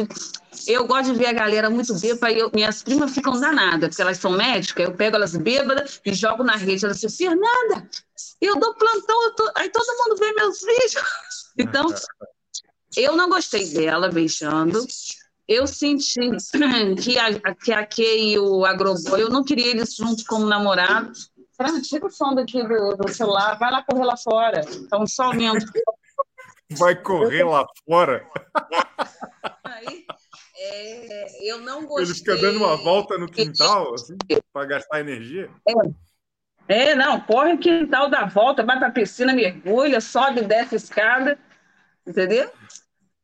[0.67, 4.17] Eu gosto de ver a galera muito bêbada eu, minhas primas ficam danadas, porque elas
[4.17, 6.85] são médicas, eu pego elas bêbadas e jogo na rede.
[6.85, 7.89] Elas dizem, Fernanda,
[8.41, 9.51] eu dou plantão, eu tô...
[9.55, 11.03] aí todo mundo vê meus vídeos.
[11.55, 11.85] Então,
[12.97, 14.83] eu não gostei dela beijando.
[15.47, 16.19] Eu senti
[16.99, 21.29] que a, que a Kay e o Agroboy, eu não queria eles juntos como namorados,
[21.83, 24.61] tira o som daqui do, do, celular, vai lá correr lá fora.
[24.93, 25.63] Um sol lindo.
[26.71, 28.27] Vai correr lá fora?
[29.63, 30.05] Aí,
[30.57, 32.05] é, eu não gostei.
[32.05, 34.15] Ele fica dando uma volta no quintal, assim,
[34.51, 35.49] para gastar energia?
[36.67, 36.91] É.
[36.91, 40.75] é, não, corre o quintal, dá volta, vai para a piscina, mergulha, sobe e desce
[40.75, 41.37] escada,
[42.07, 42.49] entendeu?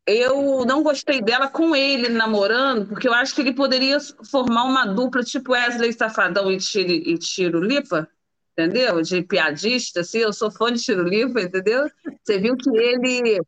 [0.06, 3.97] Eu não gostei dela com ele namorando, porque eu acho que ele poderia
[4.30, 8.10] formar uma dupla tipo Wesley Safadão e Tiro, e Tiro Lipa,
[8.60, 9.02] entendeu?
[9.02, 11.89] De piadista, assim, eu sou fã de Tirulipa, entendeu?
[12.24, 13.39] Você viu que ele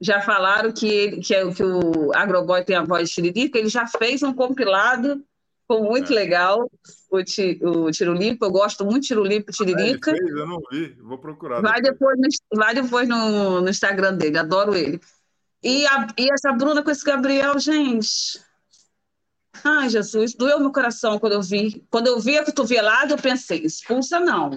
[0.00, 3.68] já falaram que ele que, é, que o Agroboy tem a voz de Tiririca, ele
[3.68, 5.22] já fez um compilado,
[5.66, 6.14] foi muito é.
[6.14, 6.70] legal,
[7.10, 10.12] o, ti, o eu gosto muito de e Tiririca.
[10.12, 11.60] Ah, eu não vi, vou procurar.
[11.60, 15.00] Vai depois, no, vai depois no, no Instagram dele, adoro ele.
[15.62, 18.38] E, a, e essa Bruna com esse Gabriel, gente.
[19.64, 21.84] Ai, Jesus, doeu meu coração quando eu vi.
[21.90, 24.50] Quando eu vi a cotovelada, eu pensei, expulsa não.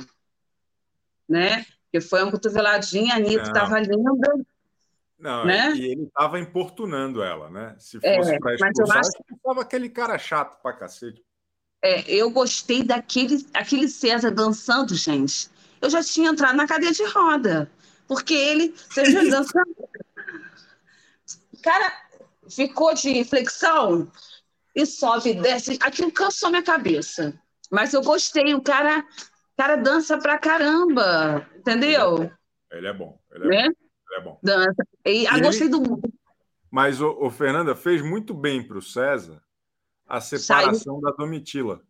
[1.28, 1.66] Né?
[1.84, 4.46] Porque foi uma cotoveladinha, a Anitta estava linda.
[5.18, 5.74] Não, né?
[5.76, 7.76] e ele estava importunando ela, né?
[7.78, 9.10] Se fosse é, para expulsar, acho...
[9.36, 11.22] estava aquele cara chato pra cacete.
[11.82, 15.50] É, eu gostei daquele aquele César dançando, gente.
[15.82, 17.70] Eu já tinha entrado na cadeia de roda.
[18.08, 19.76] Porque ele, você viu dançando?
[21.62, 21.92] Cara
[22.50, 24.10] ficou de flexão
[24.76, 25.78] e sobe e desce.
[25.82, 27.40] Aquilo cansou minha cabeça.
[27.72, 29.06] Mas eu gostei, o cara,
[29.58, 32.32] cara dança pra caramba, entendeu?
[32.72, 33.20] Ele é bom.
[33.32, 33.70] Ele é, né?
[33.70, 33.76] bom.
[34.10, 34.40] Ele é bom.
[34.42, 34.88] Dança.
[35.06, 36.02] E, eu gostei do.
[36.72, 39.42] Mas o, o Fernanda fez muito bem para o César
[40.08, 41.02] a separação Saiu.
[41.02, 41.82] da Domitila.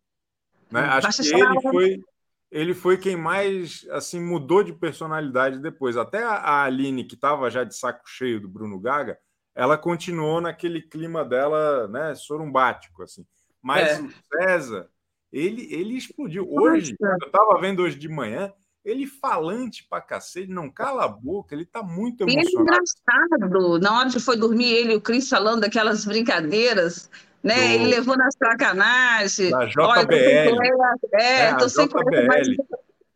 [0.70, 0.82] Né?
[0.82, 2.04] Hum, Acho que ele foi,
[2.52, 5.96] ele foi quem mais assim mudou de personalidade depois.
[5.96, 9.18] Até a Aline, que estava já de saco cheio do Bruno Gaga,
[9.60, 13.26] ela continuou naquele clima dela, né, sorumbático, assim.
[13.62, 14.02] Mas é.
[14.02, 14.88] o César,
[15.34, 16.48] ele, ele explodiu.
[16.50, 18.54] Hoje, eu estava vendo hoje de manhã,
[18.86, 22.50] ele falante pra cacete, não cala a boca, ele tá muito emocionado.
[22.50, 23.80] Ele é engraçado.
[23.80, 27.10] Na hora que foi dormir, ele e o Cris falando daquelas brincadeiras,
[27.44, 27.56] né?
[27.56, 27.62] Do...
[27.62, 29.52] Ele levou nas sacanagens.
[29.52, 30.56] Da JBL.
[30.56, 32.56] Olha, é, é, tô sem JBL.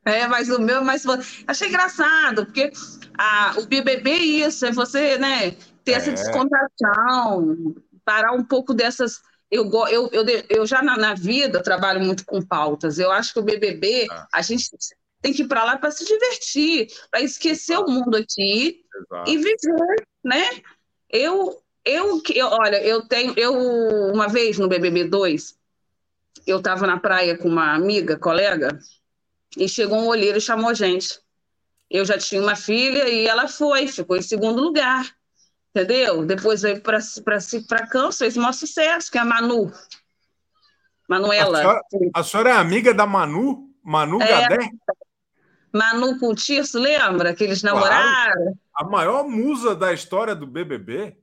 [0.05, 1.05] É, mas o meu, mas
[1.47, 2.69] achei engraçado, porque
[3.17, 5.95] a, o BBB é isso, é você, né, ter é.
[5.95, 9.21] essa descontração, parar um pouco dessas.
[9.49, 12.97] Eu, eu, eu, eu já na, na vida trabalho muito com pautas.
[12.97, 14.27] Eu acho que o BBB, ah.
[14.33, 14.69] a gente
[15.21, 17.89] tem que ir para lá para se divertir, para esquecer Exato.
[17.89, 19.29] o mundo aqui Exato.
[19.29, 20.49] e viver, né?
[21.09, 23.53] Eu, eu, eu, olha, eu tenho, eu
[24.11, 25.55] uma vez no BBB 2,
[26.45, 28.77] eu estava na praia com uma amiga, colega,
[29.57, 31.19] e chegou um olheiro e chamou a gente.
[31.89, 35.15] Eu já tinha uma filha e ela foi, ficou em segundo lugar,
[35.75, 36.25] entendeu?
[36.25, 36.99] Depois veio para
[37.89, 39.71] Campos, fez o maior sucesso, que é a Manu.
[41.07, 41.57] Manuela.
[41.57, 41.81] A senhora,
[42.13, 43.69] a senhora é amiga da Manu?
[43.83, 44.69] Manu é, Gadé?
[45.73, 47.33] Manu com o Tirso, lembra?
[47.33, 48.33] Que eles namoraram.
[48.33, 48.59] Claro.
[48.75, 51.17] A maior musa da história do BBB?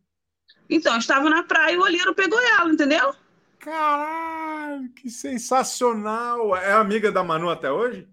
[0.68, 3.14] Então, estava na praia e o olheiro pegou ela, entendeu?
[3.58, 6.56] Caralho, que sensacional!
[6.56, 8.08] É amiga da Manu até hoje?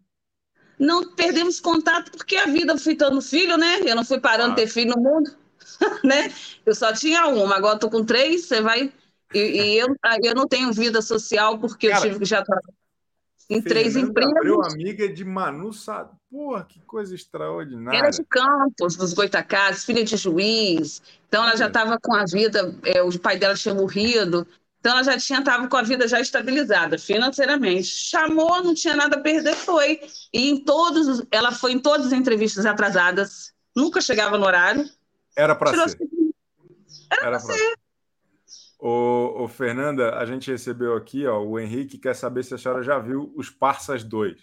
[0.80, 3.80] Não perdemos contato porque a vida foi tendo filho, né?
[3.82, 4.56] Eu não fui parando ah.
[4.56, 5.36] ter filho no mundo,
[6.04, 6.34] né?
[6.66, 8.92] Eu só tinha uma, agora estou com três, você vai.
[9.34, 9.88] E, e eu,
[10.24, 12.44] eu não tenho vida social porque Cara, eu tive que já
[13.50, 14.36] em três empregos.
[14.36, 16.10] Abreu amiga de Manu Sá.
[16.30, 17.98] Porra, que coisa extraordinária.
[17.98, 21.02] Era de Campos, dos Goitacazes, filha de juiz.
[21.28, 24.46] Então ela já estava com a vida, é, o pai dela tinha morrido.
[24.80, 27.88] Então ela já tinha estava com a vida já estabilizada financeiramente.
[27.88, 30.02] Chamou, não tinha nada a perder, foi.
[30.34, 34.86] E em todos, ela foi em todas as entrevistas atrasadas, nunca chegava no horário.
[35.38, 35.98] Era para ser.
[37.12, 37.76] Era, Era para ser.
[38.80, 42.82] Ô, ô, Fernanda, a gente recebeu aqui, ó, o Henrique quer saber se a senhora
[42.82, 44.36] já viu os Parsas 2.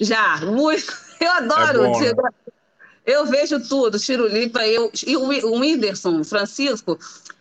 [0.00, 0.86] Já, muito.
[1.20, 1.84] Eu adoro.
[1.84, 2.30] É bom, né?
[3.04, 3.96] Eu vejo tudo,
[4.28, 6.98] Lipa, eu e o Whindersson, Francisco,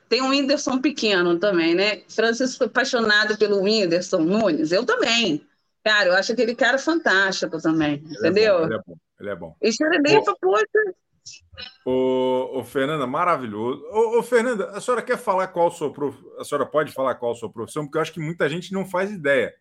[0.08, 2.04] tem um Whindersson pequeno também, né?
[2.08, 5.44] Francisco foi apaixonado pelo Whindersson Nunes, eu também.
[5.84, 8.66] Cara, eu acho aquele cara fantástico também, ele entendeu?
[8.66, 8.98] É bom, ele é bom.
[9.20, 9.56] Ele é bom.
[9.60, 10.94] E Xirilipa, poxa,
[11.86, 13.84] Ô, ô, Fernanda, maravilhoso.
[13.92, 16.18] Ô, ô, Fernanda, a senhora quer falar qual sua prof...
[16.40, 17.86] A senhora pode falar qual sua profissão?
[17.86, 19.54] Porque eu acho que muita gente não faz ideia.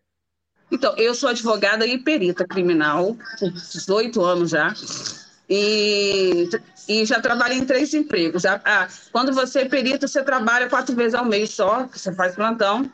[0.71, 4.73] Então, eu sou advogada e perita criminal, por 18 anos já.
[5.47, 6.49] E,
[6.87, 8.45] e já trabalhei em três empregos.
[8.45, 12.91] Ah, quando você é perita, você trabalha quatro vezes ao mês só, você faz plantão.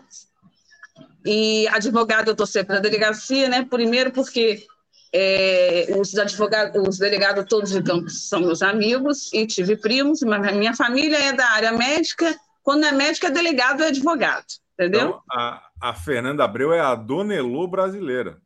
[1.26, 3.64] E advogado, eu estou sempre na delegacia, né?
[3.64, 4.66] Primeiro porque
[5.14, 10.76] é, os advogados, os delegados todos Campos são meus amigos e tive primos, mas minha
[10.76, 12.36] família é da área médica.
[12.64, 15.10] Quando é médica, é delegado e advogado, entendeu?
[15.10, 18.38] Então, a, a Fernanda Abreu é a Dona Elô brasileira.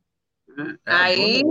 [0.57, 1.43] É Aí,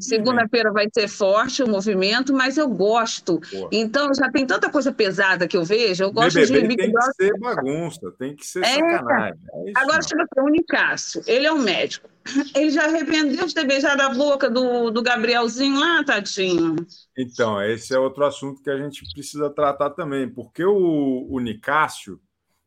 [0.00, 3.40] segunda-feira vai ser forte o movimento, mas eu gosto.
[3.70, 6.02] Então, já tem tanta coisa pesada que eu vejo.
[6.02, 9.40] Eu gosto BBB de tem que ser bagunça, tem que ser é, sacanagem.
[9.66, 12.08] É Agora chega para o Nicásio, ele é um médico.
[12.54, 16.76] Ele já arrependeu de ter beijado a boca do, do Gabrielzinho lá, tadinho.
[17.16, 22.20] Então, esse é outro assunto que a gente precisa tratar também, porque o, o Nicásio,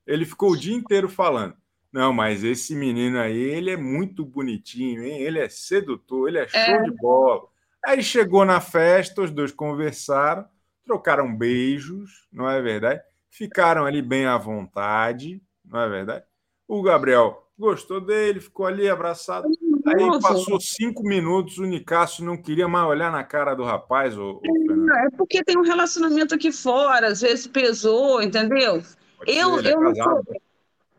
[0.07, 1.60] ele ficou o dia inteiro falando
[1.91, 5.21] não, mas esse menino aí, ele é muito bonitinho, hein?
[5.21, 6.83] Ele é sedutor, ele é show é.
[6.83, 7.43] de bola.
[7.83, 10.45] Aí chegou na festa, os dois conversaram,
[10.85, 13.01] trocaram beijos, não é verdade?
[13.29, 16.25] Ficaram ali bem à vontade, não é verdade?
[16.67, 19.47] O Gabriel gostou dele, ficou ali abraçado.
[19.85, 24.17] Aí passou cinco minutos, o Nicásio não queria mais olhar na cara do rapaz.
[24.17, 28.81] Ou, é, é porque tem um relacionamento aqui fora, às vezes pesou, entendeu?
[29.17, 30.23] Pode eu, ser, eu é não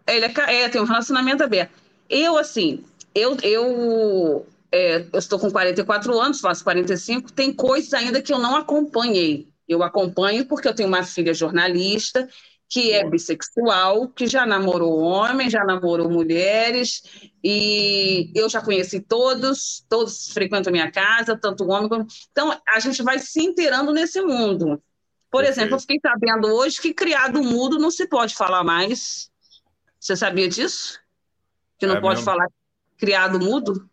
[0.07, 1.73] Ele é, é, tem um relacionamento aberto.
[2.09, 2.85] Eu, assim,
[3.15, 8.39] eu, eu, é, eu estou com 44 anos, faço 45, tem coisas ainda que eu
[8.39, 9.49] não acompanhei.
[9.69, 12.29] Eu acompanho porque eu tenho uma filha jornalista
[12.73, 17.03] que é bissexual, que já namorou homens, já namorou mulheres,
[17.45, 22.07] e eu já conheci todos, todos frequentam a minha casa, tanto homem como.
[22.31, 24.83] Então, a gente vai se inteirando nesse mundo.
[25.31, 29.31] Por exemplo, eu fiquei sabendo hoje que criado mudo não se pode falar mais.
[30.03, 30.99] Você sabia disso?
[31.79, 32.25] Que não é pode mesmo?
[32.25, 32.49] falar
[32.99, 33.89] criado mudo?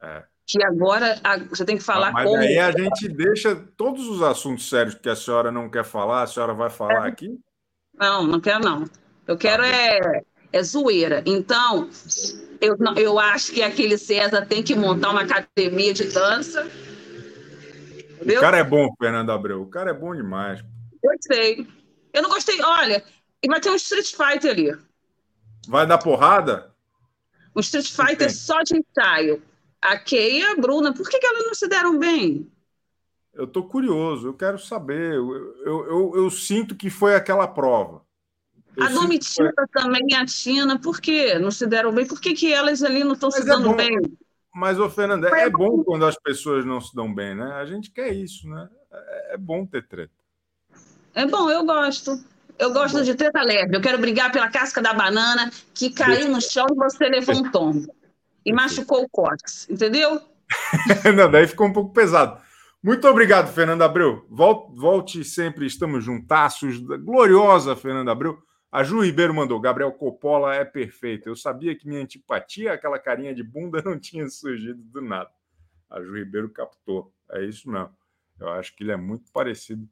[0.00, 0.22] É.
[0.46, 2.36] Que agora você tem que falar Mas como.
[2.36, 6.22] Mas aí a gente deixa todos os assuntos sérios que a senhora não quer falar,
[6.22, 7.08] a senhora vai falar é.
[7.08, 7.36] aqui?
[7.92, 8.84] Não, não quero não.
[9.26, 11.20] Eu quero é, é zoeira.
[11.26, 11.90] Então,
[12.60, 16.64] eu, eu acho que aquele César tem que montar uma academia de dança.
[18.14, 18.38] Entendeu?
[18.38, 19.62] O cara é bom, Fernando Abreu.
[19.62, 20.64] O cara é bom demais.
[21.02, 21.66] Eu sei.
[22.12, 22.62] Eu não gostei.
[22.62, 23.02] Olha,
[23.48, 24.89] vai ter um Street Fighter ali.
[25.68, 26.72] Vai dar porrada?
[27.54, 29.42] Um Street Fighter só de ensaio.
[29.80, 32.50] A Kay e a Bruna, por que, que elas não se deram bem?
[33.32, 35.14] Eu estou curioso, eu quero saber.
[35.14, 38.02] Eu, eu, eu, eu, sinto que foi aquela prova.
[38.76, 39.66] Eu a Domitila foi...
[39.72, 41.38] também e a Tina, por quê?
[41.38, 42.06] Não se deram bem?
[42.06, 43.98] Por que, que elas ali não estão se é dando é bem?
[44.54, 47.52] Mas, ô Fernanda, é, é bom quando as pessoas não se dão bem, né?
[47.52, 48.68] A gente quer isso, né?
[48.92, 50.12] É, é bom ter treta.
[51.14, 52.22] É bom, eu gosto.
[52.60, 53.02] Eu gosto bom.
[53.02, 53.74] de treta leve.
[53.74, 57.50] Eu quero brigar pela casca da banana que caiu no chão e você levou um
[57.50, 57.92] tombo.
[58.44, 60.20] E machucou o córtex, entendeu?
[61.16, 62.38] não, daí ficou um pouco pesado.
[62.82, 64.26] Muito obrigado, Fernando Abreu.
[64.28, 66.78] Volte, volte sempre, estamos juntaços.
[66.78, 68.38] Gloriosa, Fernando Abreu.
[68.70, 71.30] A Ju Ribeiro mandou: Gabriel Coppola é perfeito.
[71.30, 75.30] Eu sabia que minha antipatia, aquela carinha de bunda, não tinha surgido do nada.
[75.88, 77.10] A Ju Ribeiro captou.
[77.30, 77.90] É isso mesmo.
[78.38, 79.88] Eu acho que ele é muito parecido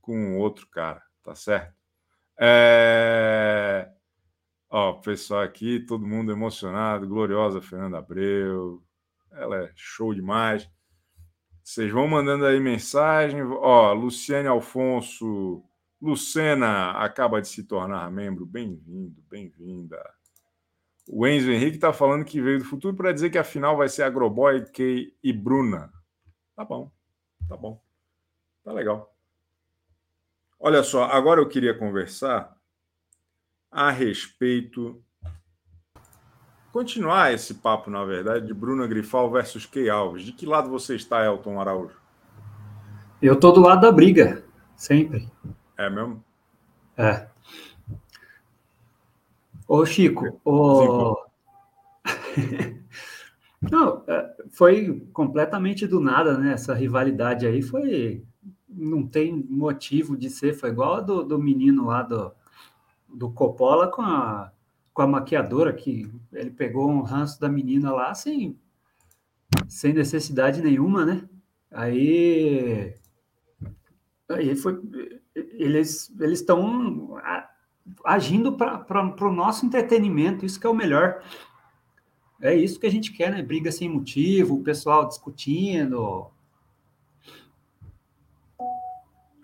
[0.00, 1.79] com outro cara, tá certo?
[2.40, 3.86] É...
[4.70, 7.06] Ó, pessoal aqui, todo mundo emocionado.
[7.06, 8.82] Gloriosa Fernanda Abreu.
[9.32, 10.68] Ela é show demais.
[11.62, 13.42] Vocês vão mandando aí mensagem.
[13.42, 15.62] Ó, Luciane Alfonso.
[16.00, 18.46] Lucena acaba de se tornar membro.
[18.46, 20.02] Bem-vindo, bem-vinda.
[21.06, 23.88] O Enzo Henrique está falando que veio do futuro para dizer que a final vai
[23.88, 25.92] ser Agroboy, Kay e Bruna.
[26.56, 26.90] Tá bom,
[27.48, 27.82] tá bom.
[28.64, 29.14] Tá legal.
[30.62, 32.54] Olha só, agora eu queria conversar
[33.70, 35.02] a respeito
[36.70, 40.22] continuar esse papo, na verdade, de Bruna Grifal versus Key Alves.
[40.22, 41.98] De que lado você está, Elton Araújo?
[43.22, 44.44] Eu estou do lado da briga,
[44.76, 45.30] sempre.
[45.78, 46.22] É mesmo?
[46.96, 47.26] É.
[49.66, 51.16] Ô, Chico, o...
[53.62, 56.52] Não, é, foi completamente do nada, né?
[56.52, 58.24] Essa rivalidade aí foi.
[58.70, 62.32] Não tem motivo de ser, foi igual a do, do menino lá do,
[63.08, 64.52] do Coppola com a
[64.92, 68.58] com a maquiadora, que ele pegou um ranço da menina lá sem,
[69.68, 71.28] sem necessidade nenhuma, né?
[71.70, 72.94] Aí,
[74.28, 74.80] aí foi,
[75.34, 77.18] eles eles estão
[78.04, 81.22] agindo para o nosso entretenimento, isso que é o melhor.
[82.40, 83.42] É isso que a gente quer, né?
[83.42, 86.30] Briga sem motivo, o pessoal discutindo.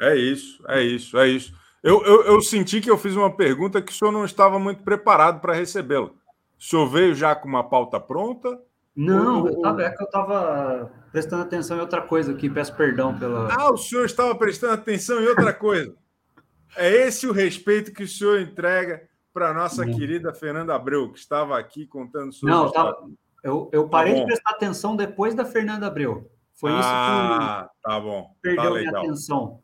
[0.01, 1.55] É isso, é isso, é isso.
[1.83, 4.83] Eu, eu, eu, senti que eu fiz uma pergunta que o senhor não estava muito
[4.83, 6.07] preparado para recebê-la.
[6.07, 6.13] O
[6.59, 8.59] senhor veio já com uma pauta pronta?
[8.95, 9.49] Não, ou...
[9.49, 13.49] eu tava, é que eu estava prestando atenção em outra coisa aqui, peço perdão pela.
[13.55, 15.95] Ah, o senhor estava prestando atenção em outra coisa.
[16.77, 21.19] é esse o respeito que o senhor entrega para a nossa querida Fernanda Abreu, que
[21.19, 22.55] estava aqui contando sobre.
[22.55, 22.97] Não, tava...
[23.45, 26.31] eu, eu parei tá de prestar atenção depois da Fernanda Abreu.
[26.55, 26.95] Foi ah, isso que.
[26.95, 28.23] Ah, tá bom.
[28.23, 29.61] Tá perdeu tá minha atenção.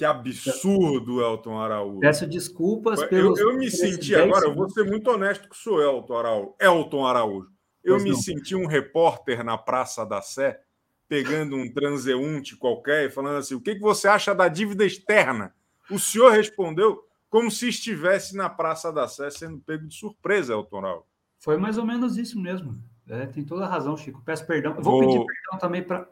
[0.00, 2.00] Que absurdo, Elton Araújo.
[2.00, 3.38] Peço desculpas pelos.
[3.38, 6.54] Eu, eu me senti agora, eu vou ser muito honesto que sou Elton Araújo.
[6.58, 7.50] Elton Araújo.
[7.84, 8.16] Eu pois me não.
[8.16, 10.58] senti um repórter na Praça da Sé,
[11.06, 15.54] pegando um transeunte qualquer e falando assim: o que, que você acha da dívida externa?
[15.90, 20.78] O senhor respondeu como se estivesse na Praça da Sé sendo pego de surpresa, Elton
[20.78, 21.04] Araújo.
[21.40, 22.82] Foi mais ou menos isso mesmo.
[23.06, 24.22] É, tem toda a razão, Chico.
[24.24, 24.72] Peço perdão.
[24.80, 26.08] Vou, vou pedir perdão também para.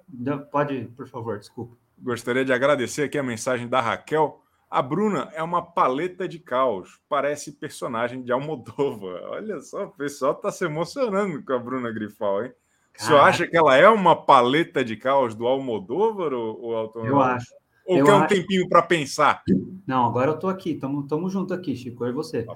[0.52, 1.74] Pode, por favor, desculpa.
[2.00, 4.40] Gostaria de agradecer aqui a mensagem da Raquel.
[4.70, 9.22] A Bruna é uma paleta de caos, parece personagem de Almodóvar.
[9.32, 12.52] Olha só, o pessoal está se emocionando com a Bruna Grifal, hein?
[12.98, 17.06] O senhor acha que ela é uma paleta de caos do Almodóvar ou, ou Elton
[17.06, 17.54] Eu acho.
[17.86, 19.42] Ou eu quer um tempinho para pensar?
[19.86, 22.42] Não, agora eu estou aqui, estamos junto aqui, Chico, eu e você.
[22.42, 22.54] Tá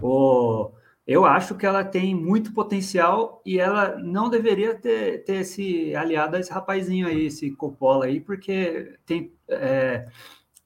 [0.00, 0.70] o,
[1.08, 6.36] Eu acho que ela tem muito potencial e ela não deveria ter, ter se aliado
[6.36, 10.06] a esse rapazinho aí, esse Coppola aí, porque tem, é,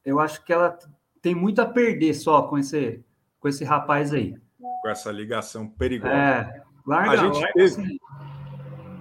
[0.05, 0.77] eu acho que ela
[1.23, 3.01] tem muito a perder só com esse,
[3.39, 4.35] com esse rapaz aí.
[4.83, 6.13] Com essa ligação perigosa.
[6.13, 7.99] É, larga, a gente larga teve, assim.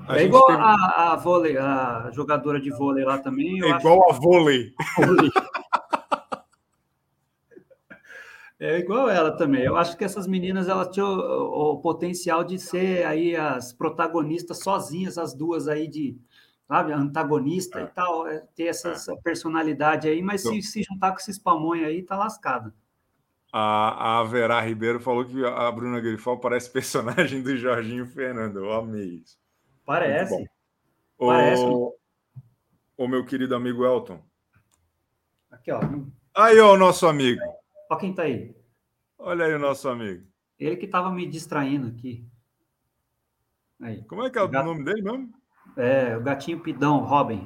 [0.07, 0.59] A é igual teve...
[0.61, 3.63] a, a, vôlei, a jogadora de vôlei lá também.
[3.63, 4.75] É igual a vôlei.
[4.95, 5.31] vôlei.
[8.61, 9.63] É igual ela também.
[9.63, 14.59] Eu acho que essas meninas elas tinham o, o, potencial de ser aí as protagonistas
[14.59, 16.15] sozinhas, as duas aí de
[16.67, 17.83] sabe, antagonista é.
[17.83, 18.91] e tal, é, ter essa, é.
[18.91, 22.71] essa, personalidade aí, mas então, se, se juntar com esses pamonhos aí, tá lascado.
[23.51, 28.59] A, a Vera Ribeiro falou que a Bruna Grifal parece personagem do Jorginho Fernando.
[28.59, 29.39] Eu amei isso.
[29.83, 30.47] Parece.
[31.17, 31.63] Parece.
[31.63, 31.95] O,
[32.95, 34.21] o meu querido amigo Elton.
[35.49, 35.81] Aqui, ó.
[36.35, 37.41] Aí, ó, o nosso amigo.
[37.91, 38.55] Olha quem tá aí.
[39.19, 40.25] Olha aí o nosso amigo.
[40.57, 42.25] Ele que tava me distraindo aqui.
[43.81, 44.01] Aí.
[44.05, 44.65] Como é que é o, gato...
[44.65, 45.29] nome dele mesmo?
[45.75, 47.45] É, o gatinho pidão, Robin.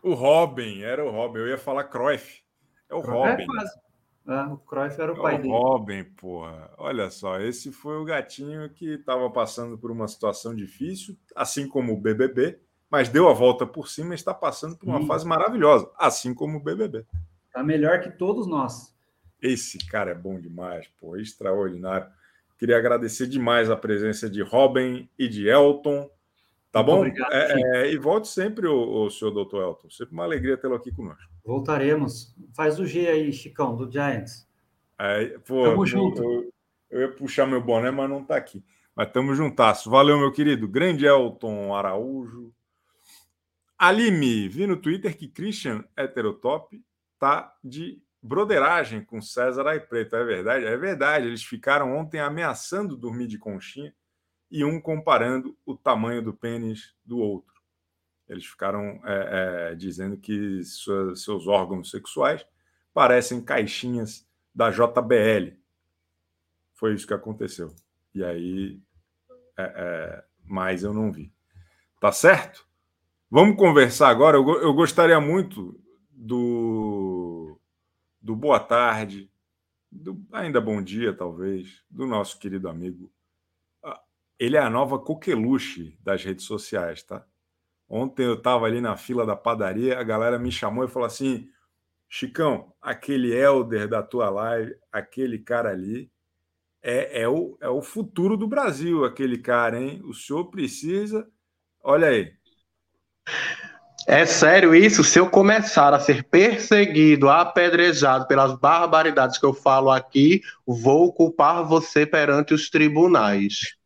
[0.00, 1.40] O Robin, era o Robin.
[1.40, 2.44] Eu ia falar Cruyff.
[2.88, 3.42] É o é, Robin.
[3.42, 3.80] É, quase.
[4.28, 5.48] É, o Cruyff era o é pai o dele.
[5.48, 6.70] Robin, porra.
[6.78, 11.92] Olha só, esse foi o gatinho que estava passando por uma situação difícil, assim como
[11.92, 15.06] o BBB, mas deu a volta por cima e está passando por uma Sim.
[15.08, 17.04] fase maravilhosa, assim como o BBB.
[17.52, 18.91] Tá melhor que todos nós.
[19.42, 22.06] Esse cara é bom demais, pô, extraordinário.
[22.56, 26.08] Queria agradecer demais a presença de Robin e de Elton.
[26.70, 26.98] Tá Muito bom?
[27.00, 29.90] Obrigado, é, é, e volte sempre, o, o senhor doutor Elton.
[29.90, 31.28] Sempre uma alegria tê-lo aqui conosco.
[31.44, 32.34] Voltaremos.
[32.54, 34.48] Faz o G aí, Chicão, do Giants.
[34.96, 36.22] É, pô, tamo junto.
[36.22, 36.52] Eu,
[36.88, 38.62] eu, ia puxar meu boné, mas não tá aqui.
[38.94, 39.90] Mas tamo juntasso.
[39.90, 40.68] Valeu, meu querido.
[40.68, 42.54] Grande Elton Araújo.
[43.76, 46.80] Alime, vi no Twitter que Christian Heterotop
[47.18, 50.14] tá de broderagem com César Ai Preto.
[50.14, 50.64] É verdade?
[50.64, 51.26] É verdade.
[51.26, 53.92] Eles ficaram ontem ameaçando dormir de conchinha
[54.50, 57.52] e um comparando o tamanho do pênis do outro.
[58.28, 62.46] Eles ficaram é, é, dizendo que sua, seus órgãos sexuais
[62.94, 65.56] parecem caixinhas da JBL.
[66.74, 67.74] Foi isso que aconteceu.
[68.14, 68.80] E aí,
[69.56, 71.32] é, é, mas eu não vi.
[72.00, 72.66] Tá certo?
[73.30, 74.36] Vamos conversar agora.
[74.36, 77.41] Eu, eu gostaria muito do
[78.22, 79.30] do boa tarde,
[79.90, 83.12] do ainda bom dia, talvez, do nosso querido amigo.
[84.38, 87.26] Ele é a nova coqueluche das redes sociais, tá?
[87.88, 91.50] Ontem eu estava ali na fila da padaria, a galera me chamou e falou assim:
[92.08, 96.10] Chicão, aquele elder da tua live, aquele cara ali,
[96.82, 100.00] é, é, o, é o futuro do Brasil, aquele cara, hein?
[100.04, 101.30] O senhor precisa.
[101.80, 102.34] Olha aí.
[104.06, 105.04] É sério isso?
[105.04, 111.64] Se eu começar a ser perseguido, apedrejado pelas barbaridades que eu falo aqui, vou culpar
[111.66, 113.76] você perante os tribunais.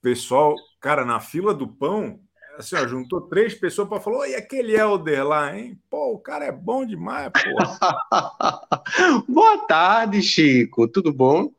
[0.00, 2.18] Pessoal, cara, na fila do pão,
[2.58, 5.78] assim, ó, juntou três pessoas para falar: e aquele Helder lá, hein?
[5.88, 7.40] Pô, o cara é bom demais, pô.
[9.32, 10.88] Boa tarde, Chico.
[10.88, 11.52] Tudo bom?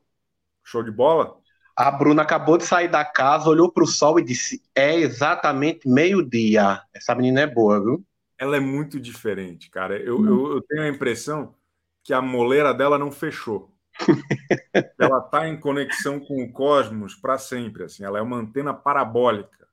[0.63, 1.37] Show de bola?
[1.75, 5.87] A Bruna acabou de sair da casa, olhou para o sol e disse: É exatamente
[5.87, 6.81] meio-dia.
[6.93, 8.05] Essa menina é boa, viu?
[8.37, 9.97] Ela é muito diferente, cara.
[9.97, 10.27] Eu, hum.
[10.27, 11.55] eu, eu tenho a impressão
[12.03, 13.73] que a moleira dela não fechou.
[14.99, 17.83] ela está em conexão com o cosmos para sempre.
[17.83, 19.67] Assim, ela é uma antena parabólica.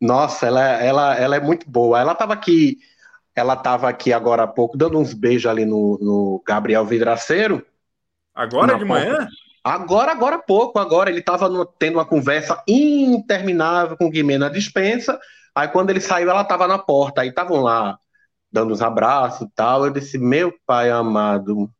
[0.00, 2.00] Nossa, ela, ela, ela é muito boa.
[2.00, 2.78] Ela estava aqui,
[3.34, 7.64] ela estava aqui agora há pouco dando uns beijos ali no, no Gabriel Vidraceiro.
[8.34, 8.86] Agora de porta.
[8.86, 9.28] manhã?
[9.64, 11.48] Agora, agora há pouco, agora ele estava
[11.78, 15.18] tendo uma conversa interminável com o Guimê na dispensa.
[15.54, 17.22] Aí quando ele saiu, ela estava na porta.
[17.22, 17.98] Aí estavam lá
[18.52, 19.86] dando uns abraços e tal.
[19.86, 21.70] Eu disse: Meu pai amado,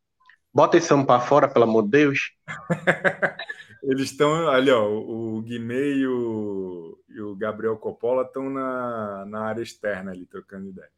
[0.53, 2.33] bota esse homem para fora, pelo amor de Deus.
[3.85, 4.89] Eles estão ali, ó.
[4.89, 10.71] O Guimê e o, e o Gabriel Coppola estão na, na área externa ali, trocando
[10.71, 10.89] ideia.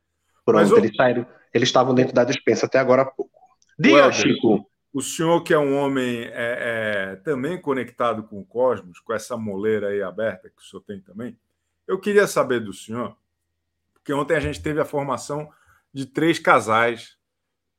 [0.45, 1.27] Pronto, Mas, eles saíram.
[1.53, 3.33] Eles estavam dentro da dispensa até agora há pouco.
[3.77, 4.71] Diga, Chico.
[4.93, 6.33] O senhor, que é um homem é,
[7.13, 11.01] é, também conectado com o cosmos, com essa moleira aí aberta que o senhor tem
[11.01, 11.39] também,
[11.87, 13.17] eu queria saber do senhor,
[13.93, 15.53] porque ontem a gente teve a formação
[15.93, 17.17] de três casais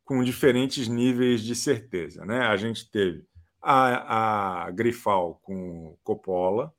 [0.04, 2.26] com diferentes níveis de certeza.
[2.26, 2.40] Né?
[2.40, 3.26] A gente teve
[3.62, 6.74] a, a Grifal com Coppola,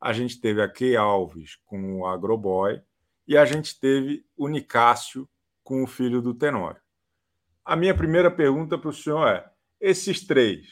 [0.00, 2.80] a gente teve a Key Alves com o Agroboy
[3.26, 5.28] e a gente teve o Nicásio
[5.64, 6.80] com o filho do Tenório.
[7.64, 9.50] A minha primeira pergunta para o senhor é:
[9.80, 10.66] esses três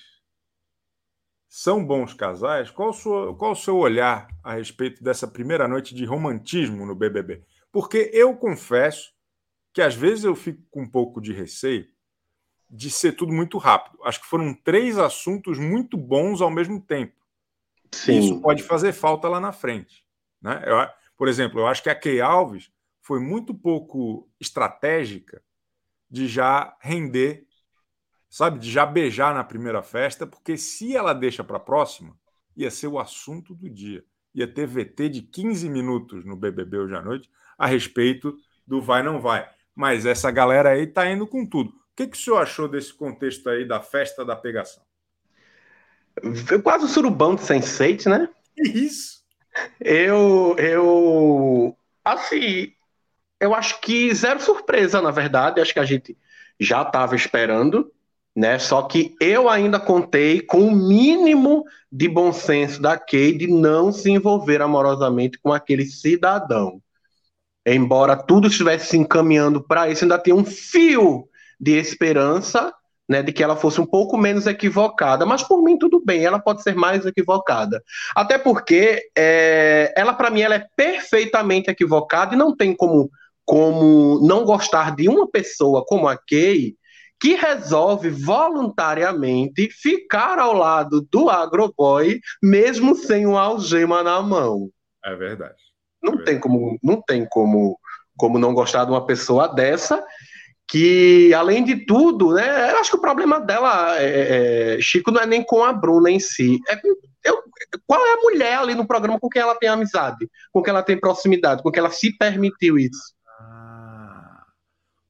[1.49, 2.71] são bons casais?
[2.71, 6.95] Qual o, seu, qual o seu olhar a respeito dessa primeira noite de romantismo no
[6.95, 7.45] BBB?
[7.71, 9.13] Porque eu confesso
[9.73, 11.87] que às vezes eu fico com um pouco de receio
[12.71, 13.99] de ser tudo muito rápido.
[14.05, 17.15] Acho que foram três assuntos muito bons ao mesmo tempo.
[17.93, 18.19] Sim.
[18.19, 20.05] Isso pode fazer falta lá na frente.
[20.43, 20.63] Né?
[20.67, 20.77] Eu,
[21.17, 25.43] por exemplo, eu acho que a Key Alves foi muito pouco estratégica
[26.11, 27.47] de já render,
[28.35, 32.19] sabe, de já beijar na primeira festa, porque se ela deixa para a próxima,
[32.57, 34.05] ia ser o assunto do dia.
[34.35, 39.05] Ia ter VT de 15 minutos no BBB hoje à noite a respeito do vai
[39.05, 39.49] não vai.
[39.73, 41.71] Mas essa galera aí tá indo com tudo.
[41.71, 44.83] O que, que o senhor achou desse contexto aí da festa da pegação?
[46.45, 48.29] Foi quase o surubão de Sense8, né?
[48.57, 49.23] Isso.
[49.79, 52.73] Eu, eu, assim,
[53.39, 55.61] eu acho que zero surpresa, na verdade.
[55.61, 56.19] Acho que a gente
[56.59, 57.94] já estava esperando,
[58.35, 58.59] né?
[58.59, 63.93] Só que eu ainda contei com o mínimo de bom senso da Kay de não
[63.93, 66.81] se envolver amorosamente com aquele cidadão.
[67.67, 71.29] Embora tudo estivesse se encaminhando para isso, ainda tem um fio
[71.59, 72.73] de esperança
[73.09, 76.39] né, de que ela fosse um pouco menos equivocada, mas por mim tudo bem, ela
[76.39, 77.83] pode ser mais equivocada.
[78.15, 83.11] Até porque é, ela, para mim, ela é perfeitamente equivocada e não tem como,
[83.45, 86.77] como não gostar de uma pessoa como a Kay,
[87.25, 94.69] que resolve voluntariamente ficar ao lado do agroboy, mesmo sem uma algema na mão.
[95.03, 95.57] É verdade.
[96.03, 96.43] Não é tem verdade.
[96.43, 97.79] como, não tem como,
[98.15, 100.05] como não gostar de uma pessoa dessa
[100.69, 105.23] que, além de tudo, né, eu acho que o problema dela, é, é, Chico, não
[105.23, 106.59] é nem com a Bruna em si.
[106.69, 106.79] É,
[107.25, 107.43] eu,
[107.87, 110.83] qual é a mulher ali no programa com quem ela tem amizade, com quem ela
[110.83, 113.15] tem proximidade, com quem ela se permitiu isso?
[113.41, 114.43] Ah,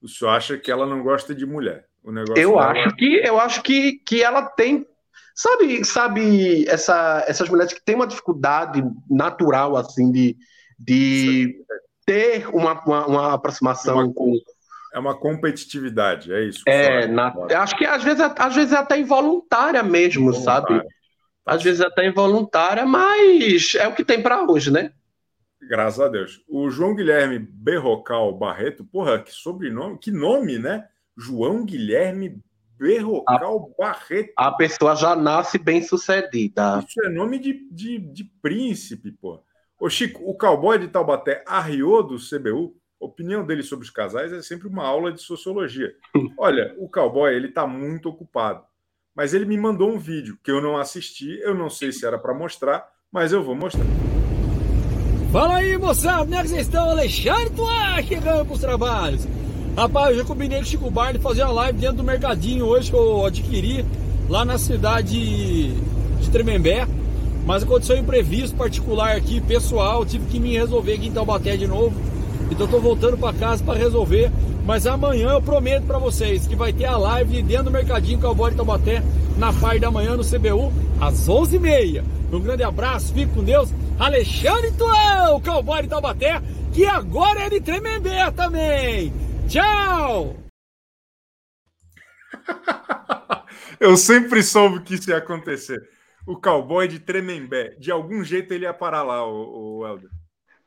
[0.00, 1.88] o senhor acha que ela não gosta de mulher?
[2.04, 2.70] O negócio eu dela...
[2.70, 4.86] acho que eu acho que, que ela tem
[5.34, 10.36] sabe sabe essa, essas mulheres que têm uma dificuldade natural assim de,
[10.78, 11.64] de
[12.04, 14.12] ter uma, uma, uma aproximação uma...
[14.12, 14.38] com
[14.92, 16.62] é uma competitividade, é isso.
[16.68, 20.76] É, na, acho que às vezes, às vezes é até involuntária mesmo, involuntária.
[20.76, 20.88] sabe?
[21.44, 24.92] Às vezes é até involuntária, mas é o que tem para hoje, né?
[25.60, 26.44] Graças a Deus.
[26.48, 30.86] O João Guilherme Berrocal Barreto, porra, que sobrenome, que nome, né?
[31.16, 32.42] João Guilherme
[32.78, 34.32] Berrocal a, Barreto.
[34.36, 36.84] A pessoa já nasce bem sucedida.
[36.86, 39.42] Isso é nome de, de, de príncipe, pô.
[39.78, 44.42] Ô Chico, o cowboy de Taubaté arriou do CBU opinião dele sobre os casais é
[44.42, 45.94] sempre uma aula de sociologia.
[46.38, 48.64] Olha, o cowboy ele está muito ocupado,
[49.14, 52.18] mas ele me mandou um vídeo que eu não assisti, eu não sei se era
[52.18, 53.84] para mostrar, mas eu vou mostrar.
[55.32, 56.90] Fala aí, moçada, como é que vocês estão?
[56.90, 59.26] Alexandre Tuá chegando para os trabalhos.
[59.76, 62.96] Rapaz, eu combinei com o Chico Barney fazer uma live dentro do mercadinho hoje que
[62.96, 63.84] eu adquiri
[64.28, 66.86] lá na cidade de Tremembé.
[67.44, 71.66] Mas aconteceu um imprevisto particular aqui, pessoal, tive que me resolver aqui em Taubaté de
[71.66, 71.94] novo
[72.50, 74.30] então estou voltando para casa para resolver.
[74.64, 78.50] Mas amanhã eu prometo para vocês que vai ter a live dentro do Mercadinho Cowboy
[78.50, 79.02] de Taubaté
[79.36, 82.02] na parte da manhã no CBU às 11h30.
[82.32, 83.68] Um grande abraço, fique com Deus.
[83.98, 86.40] Alexandre Tuão, Cowboy de Taubaté,
[86.72, 89.12] que agora é de Tremembé também.
[89.48, 90.36] Tchau!
[93.80, 95.80] eu sempre soube que isso ia acontecer.
[96.26, 100.10] O cowboy de Tremembé, de algum jeito ele ia parar lá, o, o Helder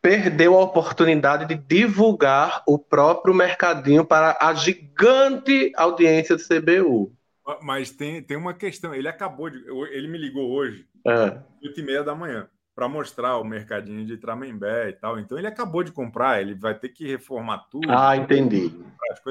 [0.07, 7.13] perdeu a oportunidade de divulgar o próprio mercadinho para a gigante audiência do CBU.
[7.61, 8.95] Mas tem, tem uma questão.
[8.95, 9.57] Ele acabou de.
[9.91, 11.37] Ele me ligou hoje, é.
[11.61, 12.47] 8 e meia da manhã,
[12.77, 15.19] para mostrar o mercadinho de Tramembé e tal.
[15.19, 17.89] Então ele acabou de comprar, ele vai ter que reformar tudo.
[17.89, 18.71] Ah, entendi.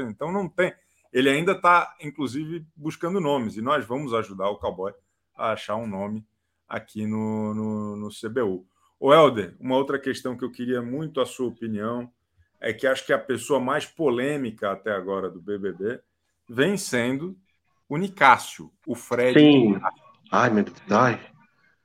[0.08, 0.74] Então não tem.
[1.12, 4.92] Ele ainda está, inclusive, buscando nomes, e nós vamos ajudar o cowboy
[5.36, 6.26] a achar um nome
[6.68, 8.66] aqui no, no, no CBU.
[8.98, 12.10] O Helder, uma outra questão que eu queria muito a sua opinião
[12.60, 16.00] é que acho que a pessoa mais polêmica até agora do BBB
[16.50, 17.38] vem sendo
[17.88, 19.38] o Nicásio, o Fred.
[19.38, 19.80] Sim.
[20.32, 20.82] Ai, meu Deus.
[20.90, 21.35] Ai.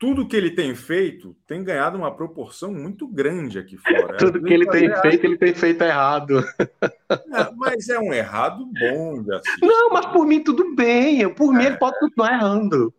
[0.01, 4.17] Tudo que ele tem feito tem ganhado uma proporção muito grande aqui fora.
[4.17, 5.01] Tudo que ele tem errado.
[5.03, 6.39] feito, ele tem feito errado.
[6.71, 9.61] É, mas é um errado bom assistir.
[9.61, 11.31] Não, mas por mim tudo bem.
[11.31, 12.91] Por é, mim ele pode continuar errando.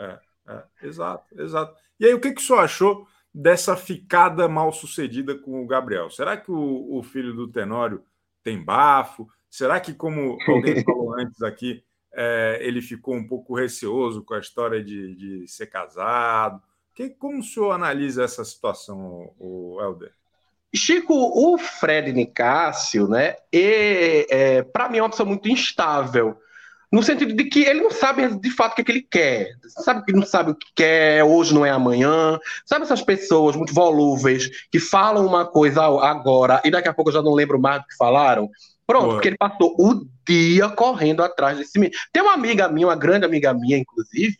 [0.00, 0.18] É,
[0.48, 1.78] é, exato, exato.
[2.00, 6.08] E aí, o que, que o senhor achou dessa ficada mal sucedida com o Gabriel?
[6.08, 8.02] Será que o, o filho do Tenório
[8.42, 9.28] tem bafo?
[9.50, 14.38] Será que, como alguém falou antes aqui, é, ele ficou um pouco receoso com a
[14.38, 16.62] história de, de ser casado?
[16.94, 20.12] Que, como o senhor analisa essa situação, o Helder?
[20.74, 26.36] Chico, o Fred Nicásio, né, é, é para mim é uma pessoa muito instável
[26.94, 29.48] no sentido de que ele não sabe de fato o que, é que ele quer,
[29.66, 33.74] sabe que não sabe o que quer, hoje não é amanhã, sabe essas pessoas muito
[33.74, 37.82] volúveis que falam uma coisa agora e daqui a pouco eu já não lembro mais
[37.82, 38.48] do que falaram.
[38.86, 41.98] Pronto, porque ele passou o dia correndo atrás desse menino.
[42.12, 44.36] Tem uma amiga minha, uma grande amiga minha, inclusive,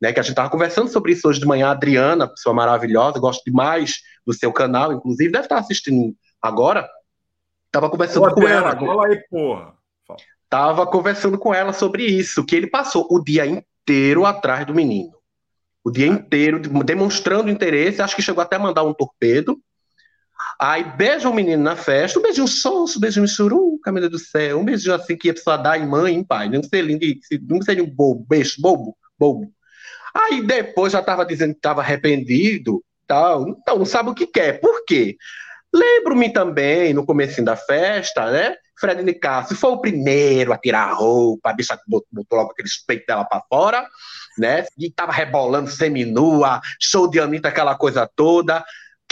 [0.00, 0.12] né?
[0.12, 1.68] Que a gente estava conversando sobre isso hoje de manhã.
[1.68, 6.88] A Adriana, pessoa maravilhosa, gosto demais do seu canal, inclusive, deve estar assistindo agora.
[7.70, 8.78] Tava conversando Ô, com Adriana, ela.
[8.78, 9.74] Fala aí, porra.
[10.06, 10.20] Fala.
[10.48, 15.12] Tava conversando com ela sobre isso, que ele passou o dia inteiro atrás do menino.
[15.84, 19.58] O dia inteiro, demonstrando interesse, acho que chegou até a mandar um torpedo.
[20.58, 24.58] Aí beija o menino na festa, um beijinho sonso, um beijinho churu, camisa do céu,
[24.58, 26.98] um beijinho assim que a pessoa dá em mãe, em pai, não seria,
[27.48, 29.52] não seria um bobo, beijo, bobo, bobo.
[30.14, 34.60] Aí depois já tava dizendo que estava arrependido, tal, então não sabe o que quer.
[34.60, 35.16] Por quê?
[35.72, 38.56] Lembro-me também, no começo da festa, né?
[38.78, 43.06] Fred Nicasso foi o primeiro a tirar a roupa, a bicha botou logo aquele peito
[43.06, 43.86] dela para fora,
[44.36, 44.66] né?
[44.76, 48.62] E tava rebolando seminua, show de Anitta, aquela coisa toda.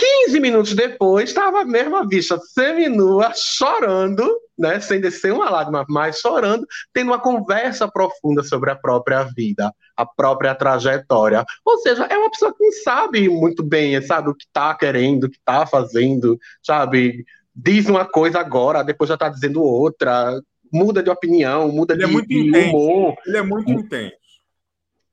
[0.00, 4.26] 15 minutos depois, estava a mesma bicha seminua, chorando,
[4.58, 9.70] né, sem descer uma lágrima, mas chorando, tendo uma conversa profunda sobre a própria vida,
[9.94, 11.44] a própria trajetória.
[11.64, 15.24] Ou seja, é uma pessoa que não sabe muito bem, sabe, o que está querendo,
[15.24, 17.26] o que está fazendo, sabe?
[17.54, 20.40] Diz uma coisa agora, depois já está dizendo outra,
[20.72, 23.16] muda de opinião, muda Ele é de, é muito de humor.
[23.26, 24.16] Ele é muito intenso.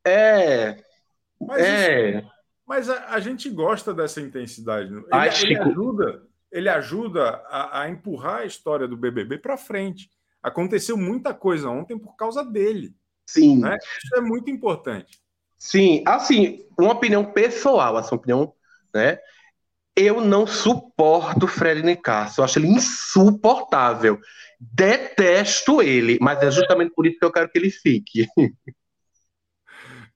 [0.05, 0.77] É.
[1.41, 2.19] Mas é.
[2.19, 2.36] Isso
[2.67, 4.93] mas a, a gente gosta dessa intensidade.
[4.93, 10.09] Ele, Ai, ele ajuda, ele ajuda a, a, empurrar a história do BBB para frente.
[10.43, 12.93] Aconteceu muita coisa ontem por causa dele.
[13.25, 13.59] Sim.
[13.59, 13.77] Né?
[14.03, 15.19] Isso é muito importante.
[15.57, 18.53] Sim, assim, uma opinião pessoal, essa opinião,
[18.93, 19.17] né?
[19.95, 24.19] Eu não suporto Fred Nicasso, eu acho ele insuportável.
[24.59, 28.27] Detesto ele, mas é justamente por isso que eu quero que ele fique.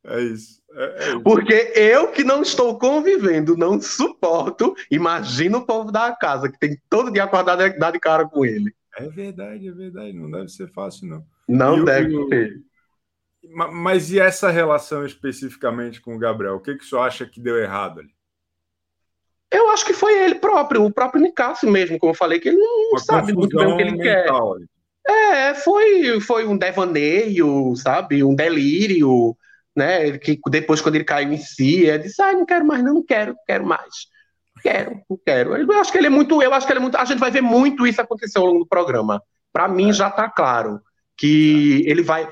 [0.04, 0.61] É isso.
[0.74, 4.76] É, é Porque eu que não estou convivendo, não suporto.
[4.90, 8.46] Imagina o povo da casa, que tem todo dia acordado e dar de cara com
[8.46, 8.74] ele.
[8.98, 10.14] É verdade, é verdade.
[10.14, 11.26] Não deve ser fácil, não.
[11.48, 12.62] Não deve o, ser.
[13.72, 16.56] Mas e essa relação especificamente com o Gabriel?
[16.56, 18.10] O que, que o senhor acha que deu errado ali?
[19.52, 22.58] Eu acho que foi ele próprio, o próprio Nicasso mesmo, como eu falei, que ele
[22.58, 24.30] não Uma sabe muito bem o que ele quer.
[24.30, 24.66] Ali.
[25.06, 28.24] É, foi, foi um devaneio, sabe?
[28.24, 29.36] Um delírio
[29.76, 30.18] né?
[30.18, 33.06] Que depois, quando ele caiu em si, ele disse: ah, não quero mais, não, não
[33.06, 34.12] quero, não quero mais.
[34.62, 35.58] Quero, não quero.
[35.58, 36.98] Eu acho que ele é muito, eu acho que ele é muito.
[36.98, 39.22] A gente vai ver muito isso acontecer ao longo do programa.
[39.52, 39.94] Para mim, é.
[39.94, 40.80] já está claro
[41.18, 42.28] que ele vai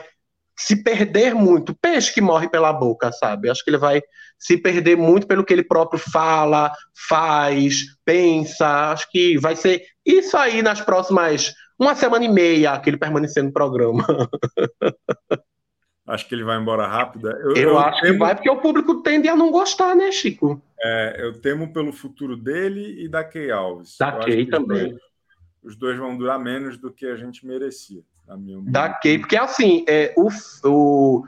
[0.57, 1.75] se perder muito.
[1.75, 3.49] Peixe que morre pela boca, sabe?
[3.49, 4.01] Acho que ele vai
[4.37, 6.71] se perder muito pelo que ele próprio fala,
[7.07, 8.91] faz, pensa.
[8.91, 13.43] Acho que vai ser isso aí nas próximas uma semana e meia que ele permanecer
[13.43, 14.05] no programa.
[16.09, 17.29] Acho que ele vai embora rápido.
[17.29, 18.13] Eu, eu, eu acho temo...
[18.13, 20.59] que vai, porque o público tende a não gostar, né, Chico?
[20.81, 23.95] É, eu temo pelo futuro dele e da Key Alves.
[23.99, 24.85] Da Key também.
[24.85, 25.01] Os dois,
[25.63, 28.01] os dois, vão durar menos do que a gente merecia.
[28.27, 30.29] Na minha da Key, porque assim, é, o,
[30.67, 31.23] o,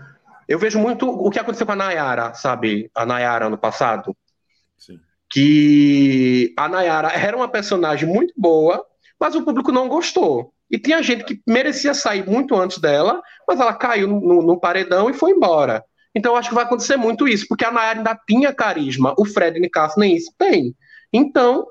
[0.48, 2.90] eu vejo muito o que aconteceu com a Nayara, sabe?
[2.96, 4.18] A Nayara ano passado.
[4.78, 5.00] Sim.
[5.30, 8.84] Que a Nayara era uma personagem muito boa,
[9.22, 10.52] mas o público não gostou.
[10.70, 15.12] E tinha gente que merecia sair muito antes dela, mas ela caiu no, no paredão
[15.12, 15.86] e foi embora.
[16.16, 19.60] Então acho que vai acontecer muito isso, porque a Nayara ainda tinha carisma, o Fred
[19.60, 20.76] Nicasso nem isso tem.
[21.14, 21.68] Então,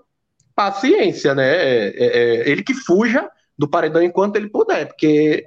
[0.54, 1.48] paciência, né?
[1.48, 3.28] É, é, é, ele que fuja
[3.58, 5.44] do paredão enquanto ele puder, porque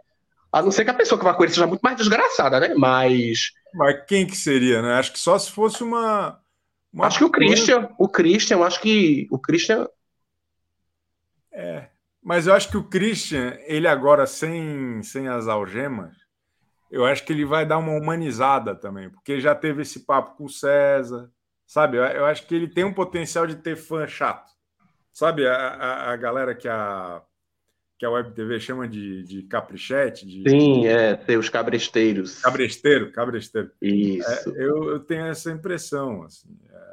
[0.51, 2.73] a não ser que a pessoa que vai com ele seja muito mais desgraçada, né?
[2.75, 3.53] Mas.
[3.73, 4.95] Mas quem que seria, né?
[4.95, 6.37] Acho que só se fosse uma.
[6.91, 9.87] uma acho que o Christian, o Christian, acho que o Christian.
[11.51, 11.87] É,
[12.23, 16.15] mas eu acho que o Christian, ele agora sem, sem as algemas,
[16.89, 20.45] eu acho que ele vai dar uma humanizada também, porque já teve esse papo com
[20.45, 21.29] o César,
[21.65, 21.97] sabe?
[21.97, 24.51] Eu, eu acho que ele tem um potencial de ter fã chato,
[25.11, 25.47] sabe?
[25.47, 27.21] A, a, a galera que a,
[27.97, 30.25] que a Web TV chama de, de caprichete.
[30.25, 32.41] De, Sim, é, ter os cabresteiros.
[32.41, 33.71] Cabresteiro, cabresteiro.
[33.81, 34.29] Isso.
[34.29, 36.49] É, eu, eu tenho essa impressão, assim.
[36.69, 36.92] É,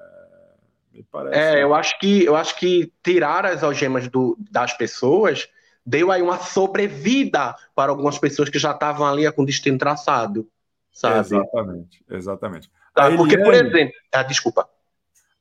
[1.10, 1.38] Parece...
[1.38, 5.48] É, eu acho que eu acho que tirar as algemas do, das pessoas
[5.84, 10.48] deu aí uma sobrevida para algumas pessoas que já estavam ali com destino traçado,
[10.92, 11.20] sabe?
[11.20, 12.70] Exatamente, exatamente.
[12.94, 14.68] Tá, porque, Eliane, por exemplo, ah, desculpa.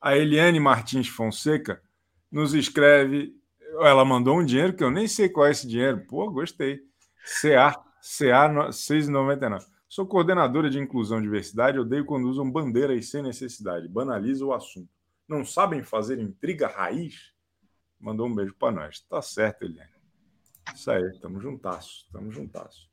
[0.00, 1.82] A Eliane Martins Fonseca
[2.30, 3.34] nos escreve,
[3.80, 6.04] ela mandou um dinheiro que eu nem sei qual é esse dinheiro.
[6.08, 6.80] Pô, gostei.
[7.42, 9.66] CA, CA 6,99.
[9.88, 14.88] Sou coordenadora de inclusão e diversidade, odeio quando usam bandeiras sem necessidade, banaliza o assunto
[15.30, 17.32] não sabem fazer intriga raiz,
[18.00, 19.00] mandou um beijo para nós.
[19.08, 19.88] Tá certo, Eliane.
[20.74, 22.90] Isso aí, estamos juntasso, estamos juntasso.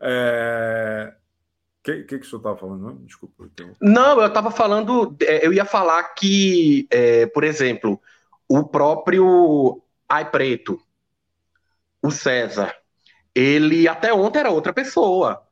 [0.00, 1.14] É...
[1.14, 2.82] O que, que, que o senhor estava falando?
[2.82, 2.96] Não?
[3.04, 3.44] Desculpa.
[3.44, 3.76] Eu tenho...
[3.80, 8.02] Não, eu estava falando, é, eu ia falar que, é, por exemplo,
[8.48, 10.82] o próprio Ai Preto,
[12.02, 12.74] o César,
[13.32, 15.46] ele até ontem era outra pessoa.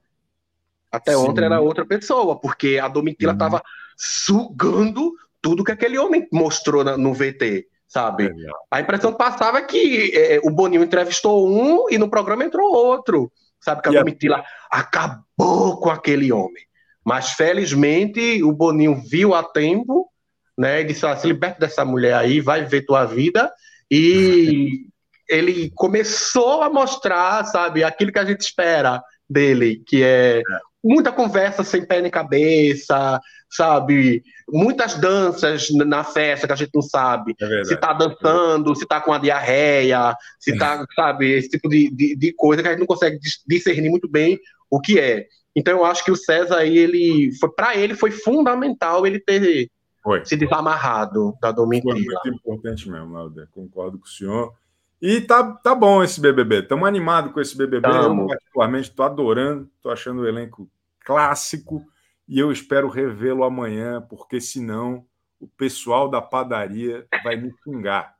[0.91, 1.19] Até Sim.
[1.19, 3.63] ontem era outra pessoa, porque a Domitila estava uhum.
[3.97, 5.15] sugando
[5.45, 8.29] tudo que aquele homem mostrou no VT, sabe?
[8.29, 8.31] É
[8.71, 12.73] a impressão que passava é que é, o Boninho entrevistou um e no programa entrou
[12.73, 13.31] outro,
[13.61, 13.83] sabe?
[13.83, 16.65] Que a e Domitila acabou com aquele homem.
[17.05, 20.11] Mas felizmente o Boninho viu a tempo,
[20.57, 20.81] né?
[20.81, 23.53] E disse: ah, se liberta dessa mulher aí, vai ver tua vida.
[23.91, 24.87] E
[25.29, 30.43] ele começou a mostrar, sabe, aquilo que a gente espera dele, que é, é
[30.85, 33.19] muita conversa sem pé nem cabeça,
[33.49, 34.23] sabe?
[34.49, 39.01] Muitas danças na festa que a gente não sabe é se tá dançando, se tá
[39.01, 42.81] com a diarreia, se tá, sabe, esse tipo de, de, de, coisa que a gente
[42.81, 44.39] não consegue discernir muito bem
[44.71, 45.27] o que é.
[45.57, 49.71] Então eu acho que o César aí, ele foi para ele foi fundamental ele ter
[50.03, 50.25] foi.
[50.25, 51.95] se desamarrado da Domitila.
[51.95, 53.49] Foi muito importante mesmo, Helder.
[53.53, 54.53] Concordo com o senhor.
[55.01, 56.61] E tá, tá bom esse BBB.
[56.61, 57.83] Estamos animados com esse BBB.
[57.83, 58.23] Tamo.
[58.23, 59.69] Eu, particularmente, estou adorando.
[59.77, 60.69] Estou achando o elenco
[61.05, 61.85] clássico.
[62.27, 65.07] E eu espero revê-lo amanhã, porque senão
[65.39, 68.15] o pessoal da padaria vai me xingar.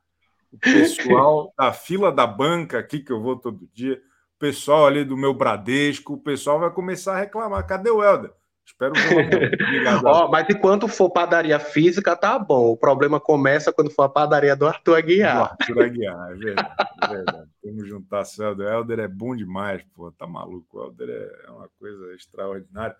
[0.51, 3.95] O pessoal da fila da banca aqui, que eu vou todo dia,
[4.35, 7.65] o pessoal ali do meu Bradesco, o pessoal vai começar a reclamar.
[7.65, 8.31] Cadê o Helder?
[8.65, 8.99] Espero que
[10.05, 12.71] oh, Mas enquanto for padaria física, tá bom.
[12.71, 15.35] O problema começa quando for a padaria do Arthur Aguiar.
[15.35, 16.75] Do Arthur Aguiar, é verdade.
[17.03, 17.51] É verdade.
[17.63, 18.67] Vamos juntar o Helder.
[18.67, 20.11] Helder é bom demais, pô.
[20.11, 20.79] Tá maluco.
[20.79, 22.95] O Helder é uma coisa extraordinária.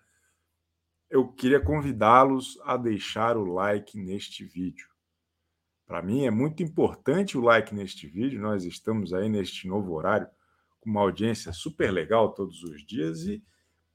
[1.10, 4.86] Eu queria convidá-los a deixar o like neste vídeo.
[5.86, 8.40] Para mim é muito importante o like neste vídeo.
[8.40, 10.28] Nós estamos aí neste novo horário
[10.80, 13.42] com uma audiência super legal todos os dias e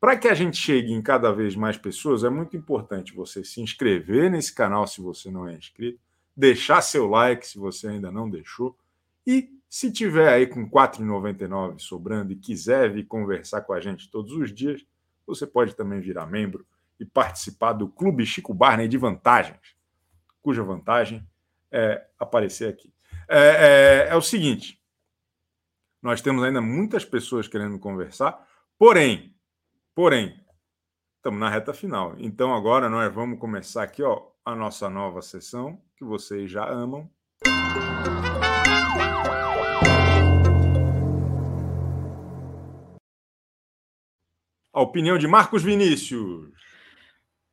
[0.02, 3.62] para que a gente chegue em cada vez mais pessoas, é muito importante você se
[3.62, 5.99] inscrever nesse canal se você não é inscrito,
[6.36, 8.76] deixar seu like se você ainda não deixou
[9.28, 14.10] e se tiver aí com R$ 4,99 sobrando e quiser vir conversar com a gente
[14.10, 14.84] todos os dias,
[15.26, 16.66] você pode também virar membro
[16.99, 19.76] e participar do Clube Chico Barney de vantagens,
[20.41, 21.24] cuja vantagem
[21.72, 22.91] é aparecer aqui.
[23.30, 24.82] É, é, é o seguinte:
[26.02, 28.45] nós temos ainda muitas pessoas querendo conversar,
[28.78, 29.34] porém,
[29.94, 30.34] Porém,
[31.18, 32.16] estamos na reta final.
[32.18, 37.10] Então agora nós vamos começar aqui, ó, a nossa nova sessão que vocês já amam.
[44.74, 46.50] A opinião de Marcos Vinícius.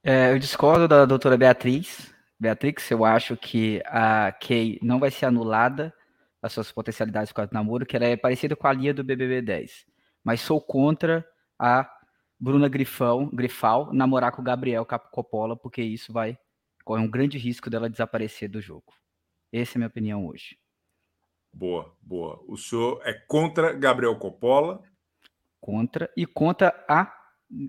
[0.04, 2.14] É, eu discordo da doutora Beatriz.
[2.38, 5.92] Beatrix, eu acho que a Kay não vai ser anulada
[6.40, 9.42] as suas potencialidades com o namoro, que ela é parecida com a linha do BBB
[9.42, 9.86] 10.
[10.22, 11.26] Mas sou contra
[11.58, 11.97] a
[12.40, 16.38] Bruna Grifão, Grifal namorar com o Gabriel Coppola, porque isso vai
[16.84, 18.94] correr um grande risco dela desaparecer do jogo.
[19.52, 20.58] Essa é a minha opinião hoje.
[21.52, 22.42] Boa, boa.
[22.46, 24.82] O senhor é contra Gabriel Coppola?
[25.60, 27.12] Contra e contra a,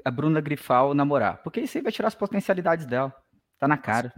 [0.06, 3.14] a Bruna Grifal namorar, porque isso aí vai tirar as potencialidades dela.
[3.58, 4.14] Tá na cara.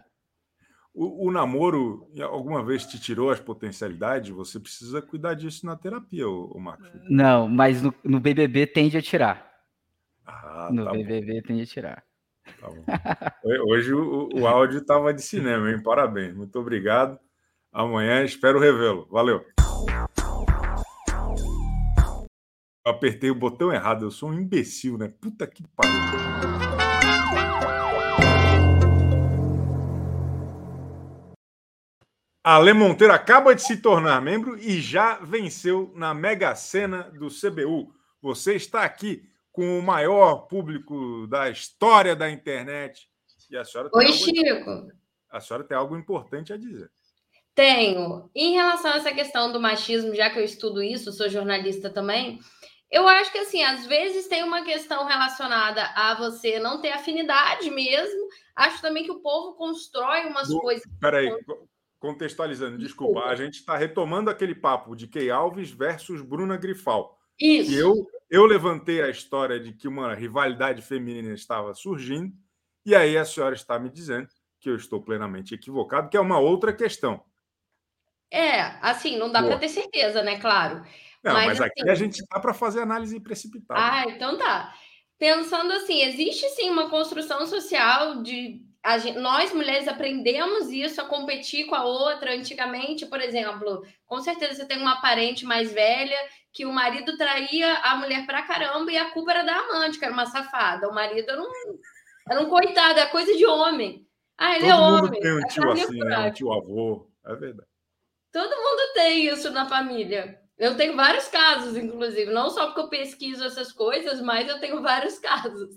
[0.94, 4.30] O, o, namoro alguma vez te tirou as potencialidades?
[4.30, 6.90] Você precisa cuidar disso na terapia, o, Marcos.
[7.10, 9.51] Não, mas no, no BBB tende a tirar.
[10.44, 11.48] Ah, no tá BBB bom.
[11.48, 12.04] tem de tirar.
[12.60, 12.70] Tá
[13.68, 15.82] Hoje o, o áudio estava de cinema, hein?
[15.82, 16.36] Parabéns.
[16.36, 17.20] Muito obrigado.
[17.72, 19.08] Amanhã espero revê-lo.
[19.10, 19.46] Valeu.
[22.86, 24.06] Eu apertei o botão errado.
[24.06, 25.08] Eu sou um imbecil, né?
[25.22, 25.92] Puta que pariu.
[32.44, 37.94] Ale Monteiro acaba de se tornar membro e já venceu na Mega Sena do CBU.
[38.20, 43.10] Você está aqui com o maior público da história da internet.
[43.50, 44.88] E a senhora Oi, Chico.
[45.30, 46.90] A senhora tem algo importante a dizer.
[47.54, 48.30] Tenho.
[48.34, 52.40] Em relação a essa questão do machismo, já que eu estudo isso, sou jornalista também,
[52.90, 57.70] eu acho que assim, às vezes tem uma questão relacionada a você não ter afinidade
[57.72, 58.28] mesmo.
[58.56, 60.84] Acho também que o povo constrói umas coisas.
[61.00, 61.30] Peraí,
[62.00, 63.30] contextualizando, desculpa, desculpa.
[63.30, 67.18] a gente está retomando aquele papo de Key Alves versus Bruna Grifal.
[67.42, 67.72] Isso.
[67.72, 72.34] E eu eu levantei a história de que uma rivalidade feminina estava surgindo,
[72.86, 76.40] e aí a senhora está me dizendo que eu estou plenamente equivocado, que é uma
[76.40, 77.22] outra questão.
[78.32, 80.40] É, assim, não dá para ter certeza, né?
[80.40, 80.82] Claro.
[81.22, 81.90] Não, mas, mas aqui assim...
[81.90, 83.82] a gente está para fazer análise precipitada.
[83.84, 84.74] Ah, então tá.
[85.20, 88.66] Pensando assim, existe sim uma construção social de
[89.00, 92.34] Gente, nós mulheres aprendemos isso a competir com a outra.
[92.34, 96.18] Antigamente, por exemplo, com certeza você tem uma parente mais velha
[96.52, 100.06] que o marido traía a mulher pra caramba e a culpa era da amante, que
[100.06, 100.90] era uma safada.
[100.90, 101.80] O marido era um,
[102.30, 104.08] era um coitado, é coisa de homem.
[104.38, 105.22] Ah, ele Todo é mundo homem.
[105.22, 106.20] Tem um tio assim, né?
[106.20, 107.10] um tio avô.
[107.26, 107.70] É verdade.
[108.32, 110.40] Todo mundo tem isso na família.
[110.58, 114.82] Eu tenho vários casos, inclusive, não só porque eu pesquiso essas coisas, mas eu tenho
[114.82, 115.70] vários casos.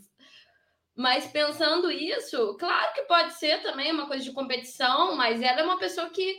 [0.96, 5.64] Mas pensando isso, claro que pode ser também uma coisa de competição, mas ela é
[5.64, 6.36] uma pessoa que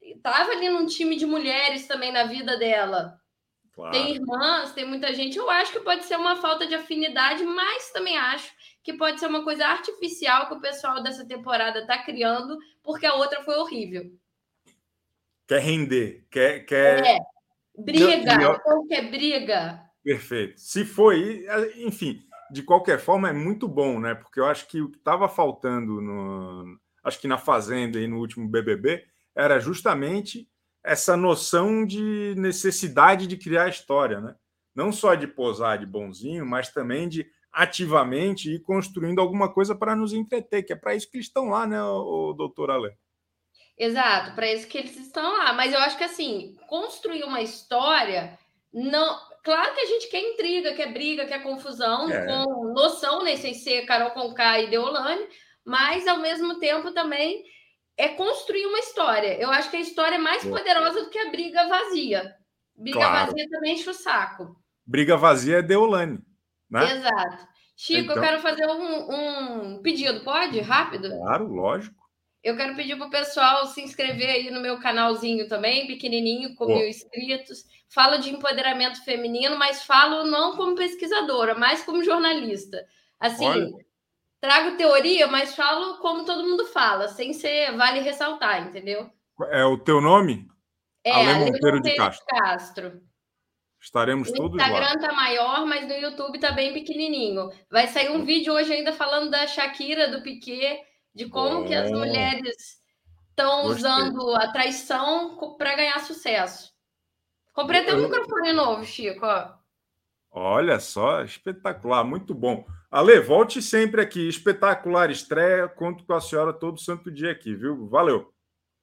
[0.00, 3.20] estava ali num time de mulheres também na vida dela.
[3.76, 3.92] Claro.
[3.92, 5.36] Tem irmãs, tem muita gente.
[5.36, 8.50] Eu acho que pode ser uma falta de afinidade, mas também acho
[8.82, 13.14] que pode ser uma coisa artificial que o pessoal dessa temporada está criando, porque a
[13.14, 14.10] outra foi horrível.
[15.46, 16.60] Quer render, quer.
[16.64, 17.04] quer...
[17.04, 17.18] É,
[17.76, 19.82] briga, então quer briga.
[20.02, 20.58] Perfeito.
[20.58, 21.44] Se foi,
[21.76, 24.14] enfim, de qualquer forma é muito bom, né?
[24.14, 26.78] Porque eu acho que o que estava faltando no.
[27.04, 29.04] Acho que na Fazenda e no último BBB
[29.34, 30.48] era justamente
[30.86, 34.36] essa noção de necessidade de criar história, né?
[34.72, 39.96] Não só de posar de bonzinho, mas também de ativamente ir construindo alguma coisa para
[39.96, 42.92] nos entreter, que é para isso que eles estão lá, né, o, doutor Ale?
[43.76, 45.52] Exato, para isso que eles estão lá.
[45.54, 48.38] Mas eu acho que assim, construir uma história
[48.72, 49.18] não.
[49.42, 52.26] Claro que a gente quer intriga, quer briga, quer confusão, é.
[52.26, 53.36] com noção, né?
[53.36, 55.26] Sem ser Carol Conká e Deolane,
[55.64, 57.44] mas ao mesmo tempo também
[57.96, 59.38] é construir uma história.
[59.40, 62.34] Eu acho que a história é mais poderosa do que a briga vazia.
[62.76, 63.26] Briga claro.
[63.26, 64.56] vazia também enche o saco.
[64.84, 66.20] Briga vazia é Deolane.
[66.70, 66.92] Né?
[66.92, 67.48] Exato.
[67.76, 68.16] Chico, então...
[68.16, 70.60] eu quero fazer um, um pedido, pode?
[70.60, 71.08] Rápido?
[71.10, 72.06] Claro, lógico.
[72.42, 76.66] Eu quero pedir para o pessoal se inscrever aí no meu canalzinho também, pequenininho, com
[76.66, 77.64] mil inscritos.
[77.88, 82.86] Falo de empoderamento feminino, mas falo não como pesquisadora, mas como jornalista.
[83.18, 83.85] Assim, Olha.
[84.40, 89.10] Trago teoria, mas falo como todo mundo fala, sem ser vale ressaltar, entendeu?
[89.50, 90.48] É o teu nome?
[91.04, 92.26] É, Ale Monteiro, de Castro.
[92.26, 93.02] Castro.
[93.80, 94.64] Estaremos todos lá.
[94.64, 97.50] O Instagram tá maior, mas no YouTube tá bem pequenininho.
[97.70, 100.80] Vai sair um vídeo hoje ainda falando da Shakira, do Piquet,
[101.14, 102.80] de como que as mulheres
[103.30, 106.72] estão usando a traição para ganhar sucesso.
[107.52, 109.24] Comprei até um microfone novo, Chico.
[109.24, 109.52] Ó.
[110.38, 112.66] Olha só, espetacular, muito bom.
[112.90, 114.28] Ale, volte sempre aqui.
[114.28, 115.66] Espetacular estreia.
[115.66, 117.88] Conto com a senhora todo santo dia aqui, viu?
[117.88, 118.30] Valeu.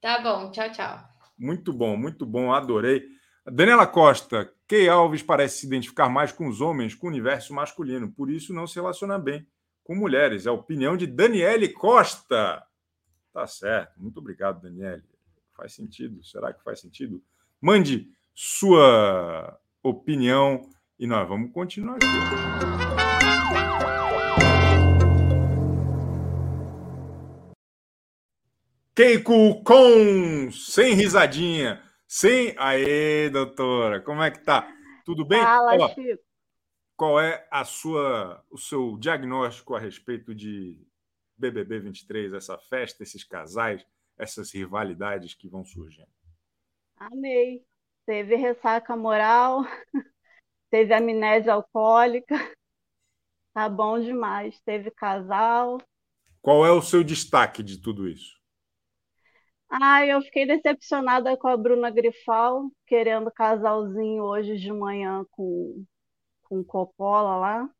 [0.00, 0.98] Tá bom, tchau, tchau.
[1.38, 3.06] Muito bom, muito bom, adorei.
[3.46, 8.10] Daniela Costa, Key Alves parece se identificar mais com os homens, com o universo masculino,
[8.10, 9.46] por isso não se relaciona bem
[9.84, 10.46] com mulheres.
[10.46, 12.66] É a opinião de Daniele Costa.
[13.32, 13.92] Tá certo.
[14.00, 15.04] Muito obrigado, Daniele.
[15.56, 16.24] Faz sentido?
[16.24, 17.22] Será que faz sentido?
[17.60, 22.06] Mande sua opinião e nós vamos continuar aqui.
[28.94, 31.82] Keiko com sem risadinha.
[32.06, 34.72] Sim, aê, doutora, como é que tá?
[35.04, 35.42] Tudo bem?
[35.42, 36.22] Fala, Ó, Chico.
[36.96, 40.80] Qual é a sua, o seu diagnóstico a respeito de
[41.36, 43.84] BBB 23, essa festa, esses casais,
[44.16, 46.08] essas rivalidades que vão surgindo?
[46.96, 47.66] Amei.
[48.06, 49.64] Teve ressaca moral,
[50.74, 52.34] teve amnésia alcoólica,
[53.54, 54.60] tá bom demais.
[54.64, 55.80] Teve casal.
[56.42, 58.34] Qual é o seu destaque de tudo isso?
[59.70, 65.84] Ah, eu fiquei decepcionada com a Bruna Grifal, querendo casalzinho hoje de manhã com,
[66.42, 67.70] com Coppola lá.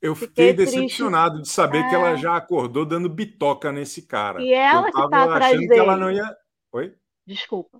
[0.00, 1.48] Eu fiquei, fiquei decepcionado triste.
[1.48, 1.88] de saber é...
[1.88, 2.16] que ela é.
[2.16, 4.40] já acordou dando bitoca nesse cara.
[4.40, 5.68] E ela que está atrás dele.
[5.68, 6.36] Que ela não ia...
[6.70, 6.94] Oi?
[7.26, 7.78] Desculpa.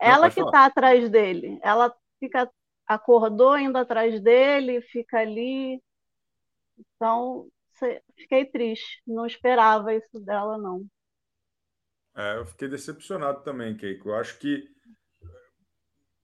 [0.00, 1.58] Não, ela que está atrás dele.
[1.62, 2.48] Ela fica
[2.86, 5.82] acordou indo atrás dele, fica ali.
[6.78, 7.48] Então,
[8.16, 9.02] fiquei triste.
[9.06, 10.86] Não esperava isso dela, não.
[12.14, 14.10] É, eu fiquei decepcionado também, Keiko.
[14.10, 14.64] Eu acho que,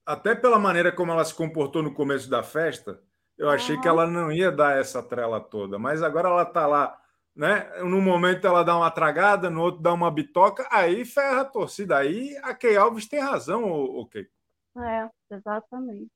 [0.07, 3.03] até pela maneira como ela se comportou no começo da festa,
[3.37, 5.79] eu achei que ela não ia dar essa trela toda.
[5.79, 6.99] Mas agora ela está lá,
[7.35, 7.69] né?
[7.81, 11.99] Num momento ela dá uma tragada, no outro dá uma bitoca, aí ferra a torcida.
[11.99, 14.31] Aí a Key Alves tem razão, o Keiko.
[14.79, 16.11] É, exatamente.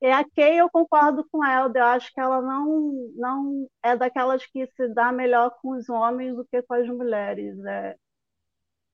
[0.00, 4.46] E a Kay, eu concordo com ela, eu acho que ela não, não é daquelas
[4.46, 7.58] que se dá melhor com os homens do que com as mulheres.
[7.64, 7.96] É,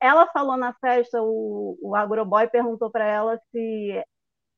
[0.00, 4.04] ela falou na festa, o, o Agroboy perguntou para ela se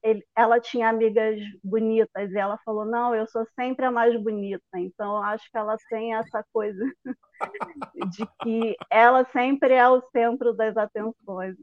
[0.06, 4.62] ele, ela tinha amigas bonitas, e ela falou: Não, eu sou sempre a mais bonita.
[4.76, 6.84] Então, acho que ela tem essa coisa
[8.10, 11.56] de que ela sempre é o centro das atenções.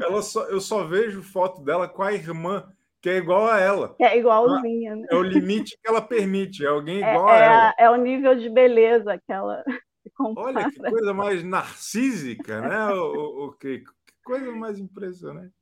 [0.00, 3.94] Ela só, eu só vejo foto dela com a irmã, que é igual a ela.
[4.00, 4.96] É igualzinha.
[4.96, 5.06] Né?
[5.10, 7.74] É o limite que ela permite, é alguém é, igual é, a ela.
[7.78, 9.62] É o nível de beleza que ela.
[10.36, 12.92] Olha que coisa mais narcísica, né?
[12.92, 13.92] o, o, que, que
[14.24, 15.54] coisa mais impressionante.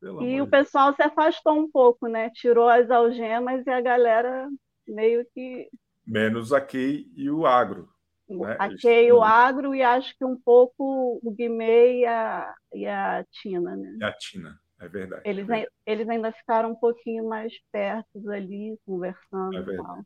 [0.00, 2.30] Pelo e o pessoal se afastou um pouco, né?
[2.30, 4.48] Tirou as algemas e a galera
[4.88, 5.68] meio que.
[6.06, 7.86] Menos a Key e o Agro.
[8.26, 8.56] Né?
[8.58, 12.86] A Key e o Agro, e acho que um pouco o Guimê e a, e
[12.86, 13.98] a Tina, né?
[14.00, 15.22] E a Tina, é verdade.
[15.24, 15.72] Eles, é verdade.
[15.86, 19.56] eles ainda ficaram um pouquinho mais perto ali, conversando.
[19.56, 20.02] É verdade.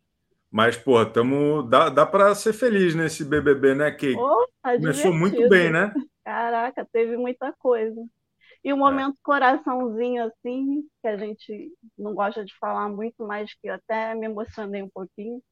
[0.51, 4.17] Mas, porra, tamo, dá, dá para ser feliz nesse BBB, né, Kate?
[4.17, 5.93] Oh, tá Começou muito bem, né?
[6.25, 8.01] Caraca, teve muita coisa.
[8.63, 9.23] E o um momento é.
[9.23, 14.83] coraçãozinho, assim, que a gente não gosta de falar muito, mas que até me emocionei
[14.83, 15.43] um pouquinho,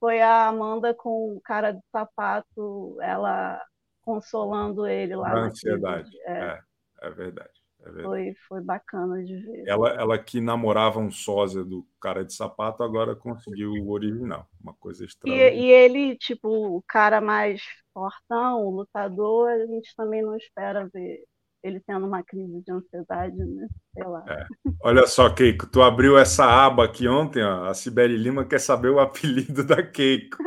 [0.00, 3.60] foi a Amanda com o cara de sapato, ela
[4.02, 5.32] consolando ele lá.
[5.32, 6.32] A ansiedade, é.
[6.32, 6.60] é,
[7.02, 7.65] é verdade.
[7.86, 9.64] É foi, foi bacana de ver.
[9.66, 14.48] Ela, ela que namorava um sósia do cara de sapato, agora conseguiu o original.
[14.60, 15.50] Uma coisa estranha.
[15.50, 17.62] E, e, ele, tipo, o cara mais
[17.92, 21.24] fortão, o lutador, a gente também não espera ver
[21.62, 23.66] ele tendo uma crise de ansiedade, né?
[23.92, 24.24] Sei lá.
[24.28, 24.46] É.
[24.82, 28.90] Olha só, Keiko, tu abriu essa aba aqui ontem, ó, a Sibeli Lima quer saber
[28.90, 30.38] o apelido da Keiko.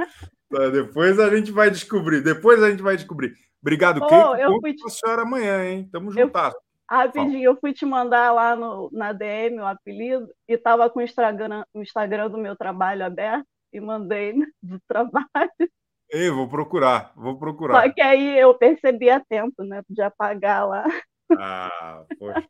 [0.49, 2.21] Tá, depois a gente vai descobrir.
[2.21, 3.33] Depois a gente vai descobrir.
[3.61, 4.35] Obrigado, Keiko.
[4.35, 4.85] Eu fui te...
[4.85, 5.89] a senhora amanhã, hein?
[5.91, 6.53] Tamo juntas.
[6.53, 6.68] Eu...
[6.89, 11.03] Rapidinho, eu fui te mandar lá no, na DM o apelido e tava com o
[11.03, 14.33] Instagram, o Instagram do meu trabalho aberto e mandei
[14.63, 15.27] do trabalho.
[16.11, 17.83] Ei, vou procurar, vou procurar.
[17.83, 19.83] Só que aí eu percebi a tempo, né?
[19.87, 20.83] Podia apagar lá.
[21.37, 22.43] Ah, poxa.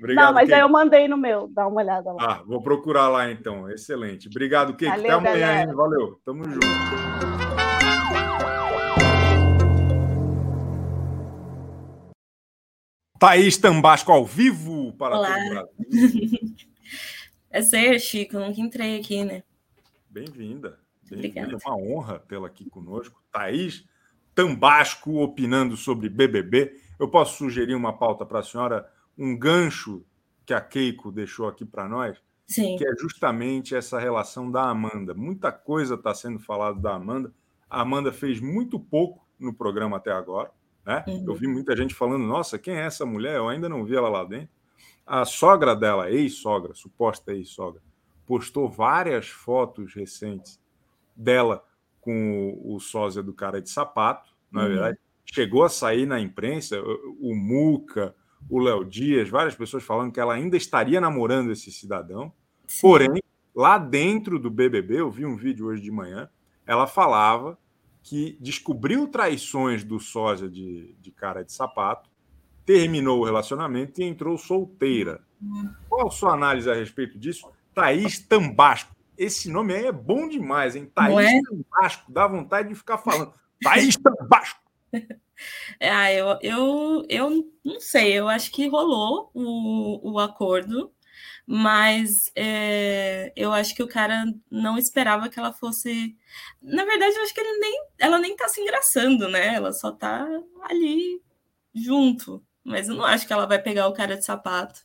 [0.00, 0.54] Obrigado, Não, mas Kate.
[0.54, 2.18] aí eu mandei no meu, dá uma olhada lá.
[2.20, 3.70] Ah, vou procurar lá então.
[3.70, 4.28] Excelente.
[4.28, 4.86] Obrigado, Kate.
[4.86, 5.70] Valeu, Até amanhã, galera.
[5.70, 5.76] hein?
[5.76, 6.20] Valeu.
[6.24, 7.49] Tamo junto.
[13.20, 15.34] Thaís Tambasco ao vivo para Olá.
[15.34, 16.56] todo o Brasil.
[17.52, 19.42] É ser, Chico, nunca entrei aqui, né?
[20.08, 20.78] Bem-vinda.
[21.10, 21.58] Bem-vinda.
[21.66, 23.20] Uma honra tê-la aqui conosco.
[23.32, 23.84] Thaís
[24.36, 26.80] Tambasco opinando sobre BBB.
[26.96, 30.04] Eu posso sugerir uma pauta para a senhora, um gancho
[30.46, 32.16] que a Keiko deixou aqui para nós,
[32.46, 32.76] Sim.
[32.76, 35.12] que é justamente essa relação da Amanda.
[35.12, 37.34] Muita coisa está sendo falada da Amanda.
[37.68, 40.52] A Amanda fez muito pouco no programa até agora.
[40.84, 41.04] Né?
[41.06, 41.24] Uhum.
[41.28, 43.36] Eu vi muita gente falando: nossa, quem é essa mulher?
[43.36, 44.50] Eu ainda não vi ela lá dentro.
[45.06, 47.82] A sogra dela, ex-sogra, suposta ex-sogra,
[48.26, 50.60] postou várias fotos recentes
[51.16, 51.64] dela
[52.00, 54.70] com o, o sósia do cara de sapato, na é uhum.
[54.70, 54.98] verdade.
[55.24, 58.14] Chegou a sair na imprensa, o, o Muca,
[58.48, 62.32] o Léo Dias, várias pessoas falando que ela ainda estaria namorando esse cidadão.
[62.66, 62.80] Sim.
[62.80, 63.22] Porém,
[63.54, 66.28] lá dentro do BBB, eu vi um vídeo hoje de manhã,
[66.66, 67.58] ela falava
[68.02, 72.10] que descobriu traições do sósia de, de cara de sapato,
[72.64, 75.20] terminou o relacionamento e entrou solteira.
[75.88, 77.48] Qual a sua análise a respeito disso?
[77.74, 78.94] Thaís Tambasco.
[79.16, 80.90] Esse nome aí é bom demais, hein?
[80.94, 81.40] Thaís é?
[81.42, 82.12] Tambasco.
[82.12, 83.32] Dá vontade de ficar falando.
[83.62, 84.60] Thaís Tambasco.
[85.80, 90.92] Ah, eu, eu, eu não sei, eu acho que rolou o, o acordo
[91.52, 96.16] mas é, eu acho que o cara não esperava que ela fosse.
[96.62, 99.56] Na verdade, eu acho que ele nem, ela nem tá se engraçando, né?
[99.56, 100.24] Ela só tá
[100.62, 101.20] ali
[101.74, 102.40] junto.
[102.62, 104.80] Mas eu não acho que ela vai pegar o cara de sapato.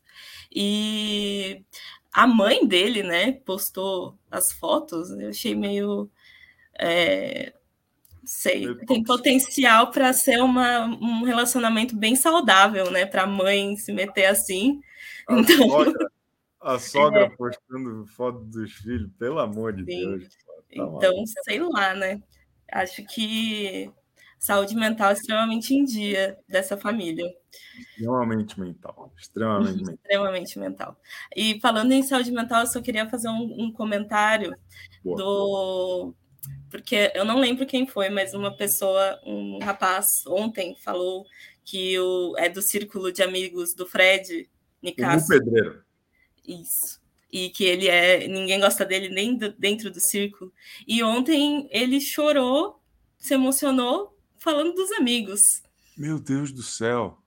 [0.51, 1.63] E
[2.11, 6.09] a mãe dele, né, postou as fotos, eu achei meio.
[6.79, 7.53] É,
[8.25, 13.05] sei, tem potencial para ser uma, um relacionamento bem saudável, né?
[13.05, 14.81] Para a mãe se meter assim.
[15.29, 15.93] Então.
[16.65, 17.29] A sogra é.
[17.29, 20.17] postando foto dos filhos, pelo amor de Sim.
[20.17, 20.27] Deus.
[20.27, 21.13] Tá então,
[21.43, 22.23] sei lá, né?
[22.71, 23.91] Acho que
[24.39, 27.31] saúde mental é extremamente em dia dessa família.
[27.77, 29.13] Extremamente mental.
[29.15, 29.93] Extremamente mental.
[29.93, 30.99] extremamente mental.
[31.35, 34.55] E falando em saúde mental, eu só queria fazer um, um comentário
[35.03, 35.17] Boa.
[35.17, 36.15] do.
[36.71, 41.25] Porque eu não lembro quem foi, mas uma pessoa, um rapaz, ontem falou
[41.63, 44.49] que o, é do círculo de amigos do Fred
[44.81, 45.25] Nicasso.
[45.25, 45.85] O Pedreiro.
[46.47, 47.01] Isso.
[47.31, 48.27] E que ele é.
[48.27, 50.53] Ninguém gosta dele nem do, dentro do círculo.
[50.87, 52.81] E ontem ele chorou,
[53.17, 55.63] se emocionou, falando dos amigos.
[55.97, 57.17] Meu Deus do céu.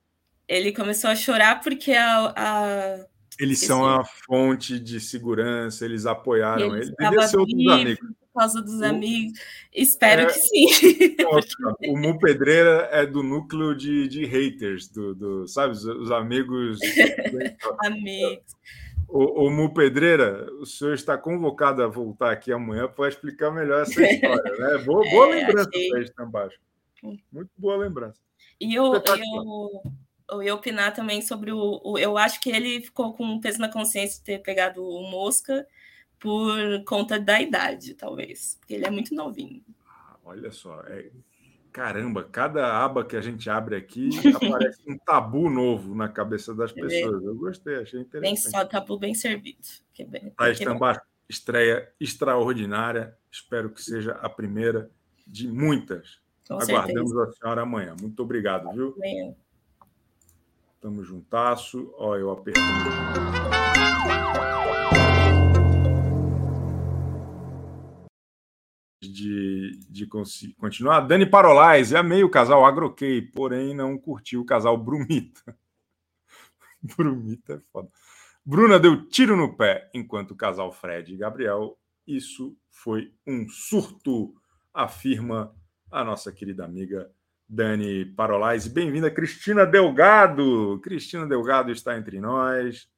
[0.47, 2.33] Ele começou a chorar porque a.
[2.37, 3.07] a
[3.39, 6.93] eles são a fonte de segurança, eles apoiaram ele.
[6.99, 8.09] Devia ser outros amigos.
[8.33, 9.39] Por causa dos amigos.
[9.73, 10.27] Espero é...
[10.27, 10.66] que sim.
[11.89, 15.73] o Mu Pedreira é do núcleo de, de haters, do, do, sabe?
[15.73, 16.81] Os, amigos.
[17.85, 18.43] amigos.
[19.09, 23.83] O, o Mu Pedreira, o senhor está convocado a voltar aqui amanhã para explicar melhor
[23.83, 24.79] essa história, né?
[24.85, 26.11] Boa, boa é, lembrança, achei...
[26.11, 26.61] Tambaixo.
[27.33, 28.21] Muito boa lembrança.
[28.61, 29.83] E eu, eu,
[30.31, 33.61] eu ia opinar também sobre o, o, Eu acho que ele ficou com um peso
[33.61, 35.67] na consciência de ter pegado o Mosca
[36.19, 38.57] por conta da idade, talvez.
[38.61, 39.63] Porque ele é muito novinho.
[39.87, 41.11] Ah, olha só, é,
[41.73, 46.73] caramba, cada aba que a gente abre aqui aparece um tabu novo na cabeça das
[46.73, 47.23] pessoas.
[47.23, 48.21] Eu gostei, achei interessante.
[48.21, 49.59] Bem só tabu bem servido.
[49.93, 53.16] Que bem, Thaís Tambar, estreia extraordinária.
[53.31, 54.91] Espero que seja a primeira
[55.27, 56.21] de muitas.
[56.49, 57.31] Com Aguardamos certeza.
[57.31, 57.95] a senhora amanhã.
[58.01, 58.95] Muito obrigado, viu?
[58.97, 59.35] Amanhã.
[60.81, 61.93] Tamo juntasso.
[61.99, 63.68] Ó, eu apertando.
[69.19, 70.07] De, de
[70.57, 71.01] continuar.
[71.01, 75.57] Dani Parolais, amei o casal Agrokey, porém não curti o casal Brumita.
[76.97, 77.89] Brumita é foda.
[78.45, 81.77] Bruna deu tiro no pé, enquanto o casal Fred e Gabriel.
[82.07, 84.35] Isso foi um surto,
[84.73, 85.55] afirma
[85.91, 87.11] a nossa querida amiga
[87.47, 88.66] Dani Parolais.
[88.66, 90.81] Bem-vinda, Cristina Delgado.
[90.83, 92.89] Cristina Delgado está entre nós.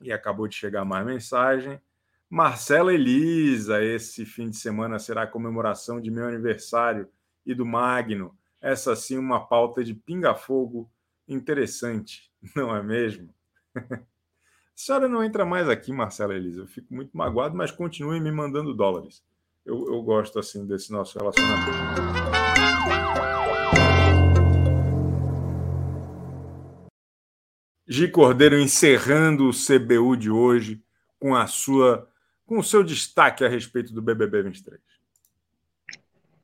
[0.00, 1.80] E acabou de chegar mais mensagem.
[2.28, 7.08] Marcela Elisa, esse fim de semana será a comemoração de meu aniversário
[7.44, 8.36] e do Magno.
[8.60, 10.90] Essa sim uma pauta de pinga-fogo
[11.28, 13.32] interessante, não é mesmo?
[13.76, 14.00] a
[14.74, 16.62] senhora não entra mais aqui, Marcela Elisa.
[16.62, 19.24] Eu fico muito magoado, mas continue me mandando dólares.
[19.64, 21.70] Eu, eu gosto assim desse nosso relacionamento.
[27.86, 30.82] Gi Cordeiro encerrando o CBU de hoje
[31.20, 32.08] com a sua
[32.46, 34.80] com o seu destaque a respeito do BBB 23.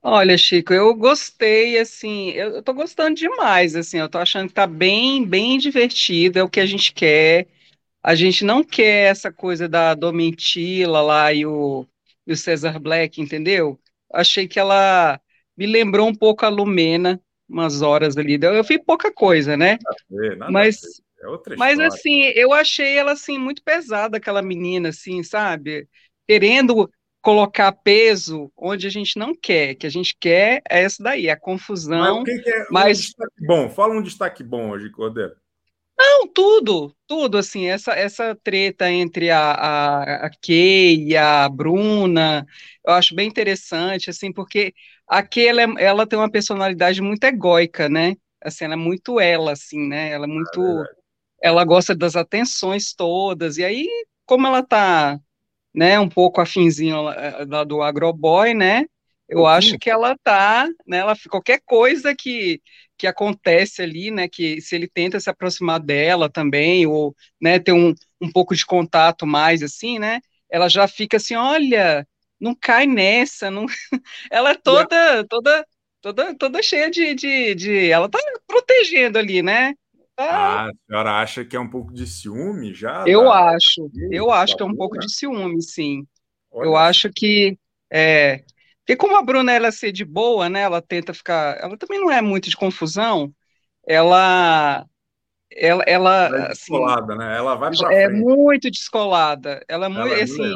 [0.03, 4.66] Olha, Chico, eu gostei, assim, eu estou gostando demais, assim, eu estou achando que está
[4.66, 7.46] bem, bem divertido, é o que a gente quer.
[8.03, 11.86] A gente não quer essa coisa da Domitila lá e o,
[12.26, 13.78] e o Cesar Black, entendeu?
[14.12, 15.20] Achei que ela
[15.57, 18.40] me lembrou um pouco a Lumena, umas horas ali.
[18.42, 19.78] Eu vi pouca coisa, né?
[19.80, 20.80] Nada a ver, nada Mas
[21.23, 25.89] é outra Mas assim, eu achei ela assim muito pesada, aquela menina, assim, sabe?
[26.27, 26.91] Querendo
[27.23, 31.39] colocar peso onde a gente não quer, que a gente quer é essa daí, a
[31.39, 32.23] confusão.
[32.25, 33.12] Mas o que, é mas...
[33.41, 33.70] um bom?
[33.70, 35.37] Fala um destaque bom hoje, Cordeiro.
[35.97, 42.45] Não, tudo, tudo, assim, essa, essa treta entre a, a, a Kay e a Bruna,
[42.85, 44.75] eu acho bem interessante, assim, porque
[45.07, 48.16] a Kay, ela, é, ela tem uma personalidade muito egóica, né?
[48.43, 50.11] Assim, ela é muito ela, assim, né?
[50.11, 50.61] Ela é muito...
[50.61, 51.01] É
[51.43, 53.88] ela gosta das atenções todas, e aí,
[54.24, 55.18] como ela tá,
[55.74, 58.84] né, um pouco afinzinho lá, eh, lá do agroboy, né,
[59.28, 59.47] eu uhum.
[59.47, 62.61] acho que ela tá, né, ela, qualquer coisa que,
[62.97, 67.72] que acontece ali, né, que se ele tenta se aproximar dela também, ou, né, ter
[67.72, 70.20] um, um pouco de contato mais, assim, né,
[70.51, 72.07] ela já fica assim, olha,
[72.38, 73.66] não cai nessa, não...
[74.30, 75.66] ela é toda, toda,
[76.01, 79.74] toda, toda cheia de, de, de, ela tá protegendo ali, né,
[80.18, 83.04] ah, a senhora acha que é um pouco de ciúme já?
[83.06, 83.54] Eu da...
[83.54, 86.06] acho, eu acho que é um pouco de ciúme, sim.
[86.50, 86.66] Olha.
[86.66, 87.58] Eu acho que
[87.90, 88.44] é,
[88.80, 90.62] porque como a Bruna ela é ser de boa, né?
[90.62, 93.32] Ela tenta ficar, ela também não é muito de confusão.
[93.86, 94.86] Ela
[95.54, 97.36] ela, ela, ela é assim, descolada, né?
[97.36, 98.22] Ela vai para É frente.
[98.24, 99.64] muito descolada.
[99.68, 100.54] Ela é muito ela é assim.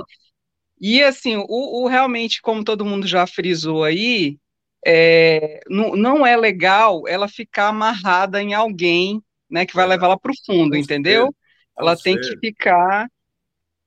[0.80, 1.46] E assim, o,
[1.84, 4.38] o, realmente, como todo mundo já frisou aí,
[4.84, 9.22] é, não, não é legal ela ficar amarrada em alguém
[9.57, 9.88] né, que vai é.
[9.88, 11.34] levar ela para o fundo, entendeu?
[11.78, 13.11] Ela tem que ficar,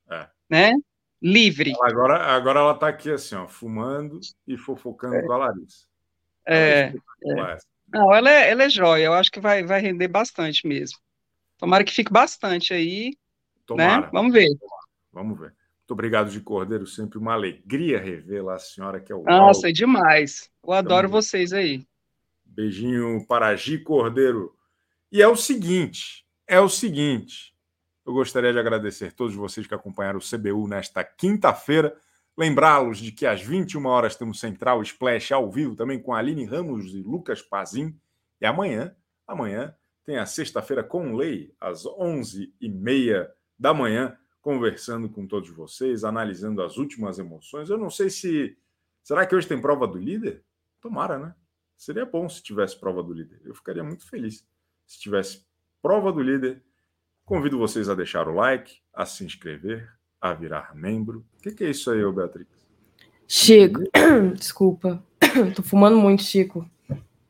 [0.10, 0.28] é.
[0.50, 0.74] né,
[1.22, 1.74] livre.
[1.84, 5.22] Agora, agora ela está aqui assim, ó, fumando e fofocando é.
[5.22, 5.86] com a Larissa.
[6.48, 6.94] É.
[7.24, 7.58] é.
[7.94, 9.06] Não, ela é, ela é jóia.
[9.06, 10.98] Eu acho que vai, vai render bastante mesmo.
[11.58, 13.10] Tomara que fique bastante aí.
[13.10, 13.14] Né?
[13.66, 14.02] Tomara.
[14.02, 14.10] Né?
[14.12, 14.50] Vamos ver.
[15.14, 15.54] Vamos ver.
[15.80, 19.72] Muito obrigado de Cordeiro, sempre uma alegria revê-la a senhora que é o Nossa, é
[19.72, 20.50] demais.
[20.64, 21.84] Eu adoro então, vocês aí.
[22.46, 24.56] Beijinho para Gi Cordeiro.
[25.12, 27.56] E é o seguinte, é o seguinte.
[28.06, 31.98] Eu gostaria de agradecer a todos vocês que acompanharam o CBU nesta quinta-feira.
[32.38, 36.94] Lembrá-los de que às 21 horas temos Central Splash ao vivo também com Aline Ramos
[36.94, 38.00] e Lucas Pazin.
[38.40, 38.96] E amanhã,
[39.26, 39.76] amanhã
[40.06, 43.28] tem a sexta-feira com lei às 11h30
[43.58, 47.72] da manhã, conversando com todos vocês, analisando as últimas emoções.
[47.72, 48.56] Eu não sei se.
[49.04, 50.44] Será que hoje tem prova do líder?
[50.80, 51.34] Tomara, né?
[51.76, 53.42] Seria bom se tivesse prova do líder.
[53.44, 54.48] Eu ficaria muito feliz
[54.90, 55.46] se tivesse
[55.84, 56.64] prova do líder,
[57.24, 59.88] convido vocês a deixar o like, a se inscrever,
[60.20, 61.24] a virar membro.
[61.38, 62.48] O que, que, é isso aí, Beatriz?
[63.28, 63.84] Chico,
[64.36, 65.02] desculpa,
[65.56, 66.68] tô fumando muito, Chico.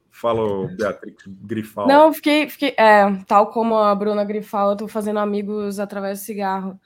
[0.10, 1.86] Fala, Beatriz Grifal.
[1.86, 6.24] Não, fiquei, fiquei é, tal como a Bruna Grifal, eu tô fazendo amigos através do
[6.24, 6.80] cigarro.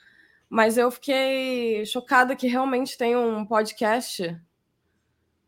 [0.49, 4.35] Mas eu fiquei chocada que realmente tem um podcast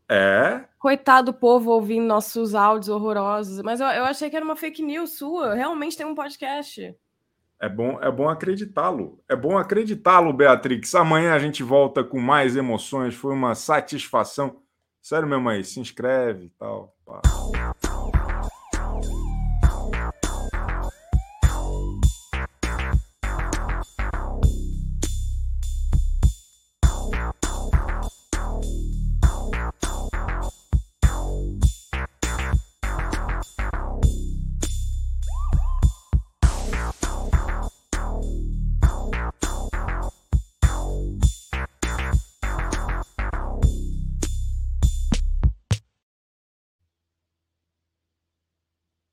[0.08, 0.64] é.
[0.78, 3.60] Coitado do povo ouvindo nossos áudios horrorosos.
[3.62, 5.54] Mas eu, eu achei que era uma fake news sua.
[5.54, 6.94] Realmente tem um podcast.
[7.60, 9.18] É bom, é bom acreditá-lo.
[9.28, 10.94] É bom acreditá-lo, Beatrix.
[10.94, 13.14] Amanhã a gente volta com mais emoções.
[13.14, 14.62] Foi uma satisfação.
[15.02, 16.94] Sério mesmo aí, se inscreve e tal.
[17.04, 17.22] Pá.